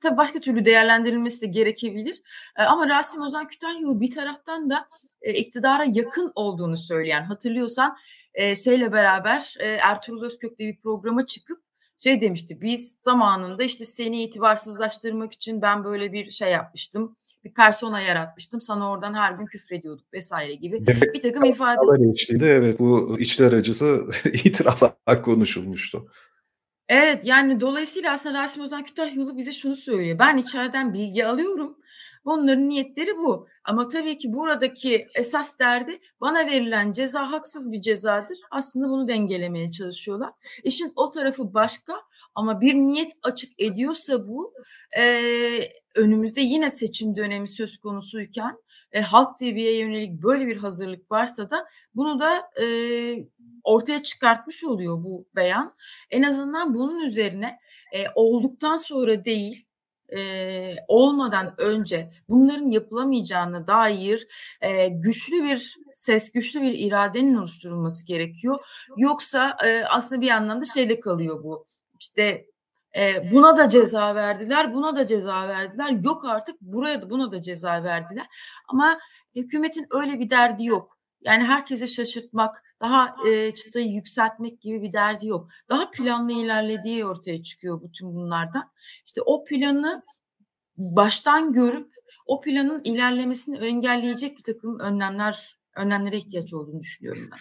tabii 0.00 0.16
başka 0.16 0.40
türlü 0.40 0.64
değerlendirilmesi 0.64 1.40
de 1.40 1.46
gerekebilir. 1.46 2.22
E, 2.58 2.62
ama 2.62 2.88
Rasim 2.88 3.22
Ozan 3.22 3.48
Kütahyalı 3.48 4.00
bir 4.00 4.10
taraftan 4.10 4.70
da 4.70 4.88
e, 5.22 5.32
iktidara 5.32 5.84
yakın 5.84 6.32
olduğunu 6.34 6.76
söyleyen 6.76 7.22
hatırlıyorsan 7.24 7.96
e, 8.34 8.56
şeyle 8.56 8.92
beraber 8.92 9.54
e, 9.58 9.66
Ertuğrul 9.66 10.22
Özkök'te 10.22 10.66
bir 10.66 10.80
programa 10.80 11.26
çıkıp 11.26 11.67
şey 11.98 12.20
demişti 12.20 12.60
biz 12.60 12.98
zamanında 13.00 13.64
işte 13.64 13.84
seni 13.84 14.22
itibarsızlaştırmak 14.22 15.32
için 15.32 15.62
ben 15.62 15.84
böyle 15.84 16.12
bir 16.12 16.30
şey 16.30 16.50
yapmıştım 16.50 17.16
bir 17.44 17.54
persona 17.54 18.00
yaratmıştım. 18.00 18.60
Sana 18.60 18.90
oradan 18.90 19.14
her 19.14 19.32
gün 19.32 19.46
küfrediyorduk 19.46 20.12
vesaire 20.12 20.54
gibi 20.54 20.82
evet, 20.86 21.14
bir 21.14 21.22
takım 21.22 21.44
ifade. 21.44 22.10
Içtiğinde, 22.12 22.46
evet 22.46 22.78
bu 22.78 23.16
içler 23.18 23.52
acısı 23.52 24.04
itiraflar 24.24 25.22
konuşulmuştu. 25.22 26.08
Evet 26.88 27.24
yani 27.24 27.60
dolayısıyla 27.60 28.12
aslında 28.12 28.42
Rasim 28.42 28.62
Ozan 28.62 28.84
Kütahyalı 28.84 29.36
bize 29.36 29.52
şunu 29.52 29.76
söylüyor. 29.76 30.18
Ben 30.18 30.36
içeriden 30.36 30.94
bilgi 30.94 31.26
alıyorum. 31.26 31.76
Bunların 32.24 32.68
niyetleri 32.68 33.16
bu. 33.16 33.46
Ama 33.64 33.88
tabii 33.88 34.18
ki 34.18 34.32
buradaki 34.32 35.06
esas 35.14 35.58
derdi 35.58 36.00
bana 36.20 36.46
verilen 36.46 36.92
ceza 36.92 37.32
haksız 37.32 37.72
bir 37.72 37.82
cezadır. 37.82 38.38
Aslında 38.50 38.88
bunu 38.88 39.08
dengelemeye 39.08 39.70
çalışıyorlar. 39.70 40.30
İşin 40.64 40.92
o 40.96 41.10
tarafı 41.10 41.54
başka 41.54 41.94
ama 42.34 42.60
bir 42.60 42.74
niyet 42.74 43.12
açık 43.22 43.60
ediyorsa 43.60 44.28
bu 44.28 44.54
e, 44.98 45.20
önümüzde 45.94 46.40
yine 46.40 46.70
seçim 46.70 47.16
dönemi 47.16 47.48
söz 47.48 47.78
konusuyken 47.78 48.58
e, 48.92 49.00
Halk 49.00 49.38
TV'ye 49.38 49.78
yönelik 49.78 50.22
böyle 50.22 50.46
bir 50.46 50.56
hazırlık 50.56 51.10
varsa 51.10 51.50
da 51.50 51.66
bunu 51.94 52.20
da 52.20 52.50
e, 52.62 52.66
ortaya 53.64 54.02
çıkartmış 54.02 54.64
oluyor 54.64 55.04
bu 55.04 55.26
beyan. 55.36 55.74
En 56.10 56.22
azından 56.22 56.74
bunun 56.74 57.00
üzerine 57.00 57.58
e, 57.94 57.98
olduktan 58.14 58.76
sonra 58.76 59.24
değil 59.24 59.67
e, 60.16 60.76
olmadan 60.88 61.54
önce 61.58 62.10
bunların 62.28 62.70
yapılamayacağına 62.70 63.66
dair 63.66 64.28
e, 64.60 64.88
güçlü 64.88 65.44
bir 65.44 65.76
ses, 65.94 66.32
güçlü 66.32 66.62
bir 66.62 66.74
iradenin 66.78 67.34
oluşturulması 67.36 68.06
gerekiyor. 68.06 68.58
Yoksa 68.96 69.56
e, 69.64 69.84
aslında 69.84 70.20
bir 70.20 70.30
anlamda 70.30 70.64
şeyle 70.64 71.00
kalıyor 71.00 71.44
bu. 71.44 71.66
İşte 72.00 72.46
E, 72.96 73.32
buna 73.32 73.56
da 73.56 73.68
ceza 73.68 74.14
verdiler, 74.14 74.74
buna 74.74 74.96
da 74.96 75.06
ceza 75.06 75.48
verdiler. 75.48 75.90
Yok 76.04 76.24
artık 76.24 76.60
buraya 76.60 77.02
da 77.02 77.10
buna 77.10 77.32
da 77.32 77.42
ceza 77.42 77.84
verdiler. 77.84 78.26
Ama 78.68 78.98
hükümetin 79.36 79.86
öyle 79.90 80.18
bir 80.20 80.30
derdi 80.30 80.64
yok. 80.64 80.97
Yani 81.24 81.44
herkesi 81.44 81.88
şaşırtmak, 81.88 82.64
daha 82.80 83.16
e, 83.28 83.54
çıtayı 83.54 83.88
yükseltmek 83.88 84.60
gibi 84.60 84.82
bir 84.82 84.92
derdi 84.92 85.26
yok. 85.26 85.48
Daha 85.68 85.90
planlı 85.90 86.32
ilerlediği 86.32 87.04
ortaya 87.04 87.42
çıkıyor 87.42 87.82
bütün 87.82 88.14
bunlardan. 88.14 88.70
İşte 89.06 89.22
o 89.22 89.44
planı 89.44 90.02
baştan 90.76 91.52
görüp 91.52 91.92
o 92.26 92.40
planın 92.40 92.80
ilerlemesini 92.84 93.58
engelleyecek 93.58 94.38
bir 94.38 94.42
takım 94.42 94.80
önlemler 94.80 95.58
önlemlere 95.76 96.16
ihtiyaç 96.16 96.54
olduğunu 96.54 96.80
düşünüyorum 96.80 97.28
ben. 97.32 97.38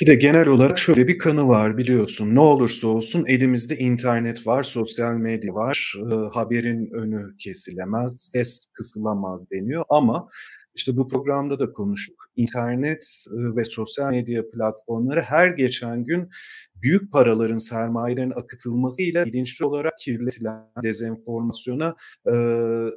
Bir 0.00 0.06
de 0.06 0.14
genel 0.14 0.48
olarak 0.48 0.78
şöyle 0.78 1.08
bir 1.08 1.18
kanı 1.18 1.48
var 1.48 1.76
biliyorsun. 1.76 2.34
Ne 2.34 2.40
olursa 2.40 2.88
olsun 2.88 3.24
elimizde 3.26 3.76
internet 3.76 4.46
var, 4.46 4.62
sosyal 4.62 5.14
medya 5.14 5.54
var. 5.54 5.94
E, 5.98 6.14
haberin 6.34 6.90
önü 6.92 7.36
kesilemez, 7.36 8.28
ses 8.32 8.66
kısılamaz 8.72 9.50
deniyor 9.50 9.84
ama 9.88 10.28
işte 10.74 10.96
bu 10.96 11.08
programda 11.08 11.58
da 11.58 11.72
konuştuk. 11.72 12.30
İnternet 12.36 13.24
ve 13.30 13.64
sosyal 13.64 14.10
medya 14.10 14.50
platformları 14.50 15.20
her 15.20 15.48
geçen 15.48 16.04
gün 16.04 16.30
büyük 16.82 17.12
paraların, 17.12 17.58
sermayelerin 17.58 18.30
akıtılmasıyla 18.30 19.24
bilinçli 19.24 19.64
olarak 19.64 19.98
kirletilen 19.98 20.64
dezenformasyona 20.82 21.96
e, 22.32 22.34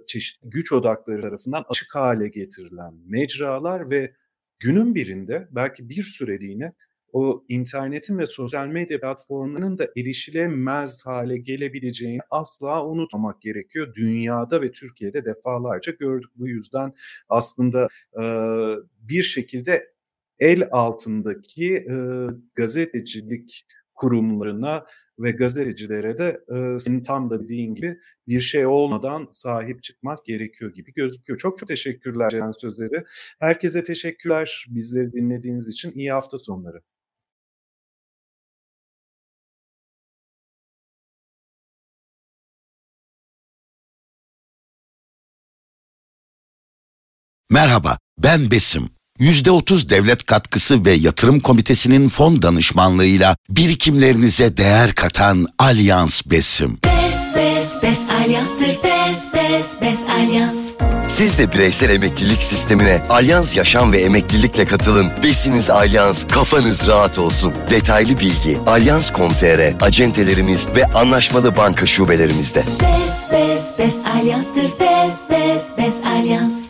çeşitli 0.08 0.50
güç 0.50 0.72
odakları 0.72 1.22
tarafından 1.22 1.66
açık 1.70 1.96
hale 1.96 2.28
getirilen 2.28 2.94
mecralar 3.06 3.90
ve 3.90 4.14
günün 4.60 4.96
birinde 4.96 5.48
belki 5.52 5.90
bir 5.90 6.04
süreliğine 6.04 6.74
o 7.14 7.46
internetin 7.50 8.18
ve 8.18 8.26
sosyal 8.26 8.68
medya 8.68 9.00
platformlarının 9.00 9.78
da 9.78 9.88
erişilemez 9.98 11.06
hale 11.06 11.38
gelebileceğini 11.38 12.20
asla 12.30 12.86
unutmamak 12.86 13.42
gerekiyor. 13.42 13.94
Dünyada 13.96 14.62
ve 14.62 14.72
Türkiye'de 14.72 15.26
defalarca 15.26 15.92
gördük. 15.92 16.30
Bu 16.36 16.48
yüzden 16.48 16.94
aslında 17.30 17.88
e, 18.22 18.24
bir 19.00 19.24
şekilde 19.24 19.94
el 20.40 20.68
altındaki 20.72 21.76
e, 21.76 21.96
gazetecilik 22.56 23.66
kurumlarına 23.96 24.86
ve 25.20 25.32
gazetecilere 25.32 26.18
de 26.18 26.42
e, 26.56 26.80
senin 26.80 27.04
tam 27.04 27.30
da 27.30 27.44
dediğin 27.44 27.76
gibi 27.76 28.00
bir 28.28 28.40
şey 28.40 28.66
olmadan 28.66 29.28
sahip 29.32 29.84
çıkmak 29.84 30.26
gerekiyor 30.26 30.74
gibi 30.74 30.94
gözüküyor. 30.94 31.40
Çok 31.40 31.58
çok 31.58 31.68
teşekkürler 31.68 32.30
Ceren 32.30 32.52
Sözleri. 32.52 33.04
Herkese 33.40 33.84
teşekkürler 33.84 34.66
bizleri 34.70 35.14
dinlediğiniz 35.14 35.68
için. 35.68 35.92
İyi 35.92 36.12
hafta 36.12 36.40
sonları. 36.40 36.82
Merhaba, 47.52 47.98
ben 48.18 48.52
Besim. 48.52 48.90
%30 49.20 49.90
devlet 49.90 50.26
katkısı 50.26 50.86
ve 50.86 50.92
yatırım 50.92 51.40
komitesinin 51.40 52.10
fon 52.10 52.42
danışmanlığıyla 52.42 53.36
birikimlerinize 53.50 54.58
değer 54.58 54.94
katan 54.96 55.48
Alyans 55.60 56.22
Besim. 56.26 56.80
Bes 56.86 57.36
bes 57.36 57.84
bes 57.84 58.00
alyanstır 58.22 58.68
bes 58.68 59.18
bes 59.34 59.82
bes 59.82 60.00
alyans. 60.20 60.56
Siz 61.08 61.38
de 61.38 61.52
bireysel 61.52 61.90
emeklilik 61.90 62.44
sistemine 62.44 63.04
Alyans 63.10 63.56
Yaşam 63.56 63.92
ve 63.92 64.02
Emeklilikle 64.02 64.66
katılın. 64.66 65.08
Besiniz 65.24 65.70
Alyans, 65.70 66.28
kafanız 66.28 66.88
rahat 66.88 67.20
olsun. 67.20 67.54
Detaylı 67.70 68.20
bilgi 68.20 68.58
alyans.com.tr, 68.68 69.86
acentelerimiz 69.86 70.68
ve 70.76 70.86
anlaşmalı 70.86 71.56
banka 71.56 71.86
şubelerimizde. 71.86 72.60
Bes 72.60 73.32
bes 73.32 73.80
bes 73.80 73.96
alyanstır 74.16 74.64
bes 74.64 75.14
bes 75.30 75.64
bes 75.78 75.94
alyans. 76.06 76.67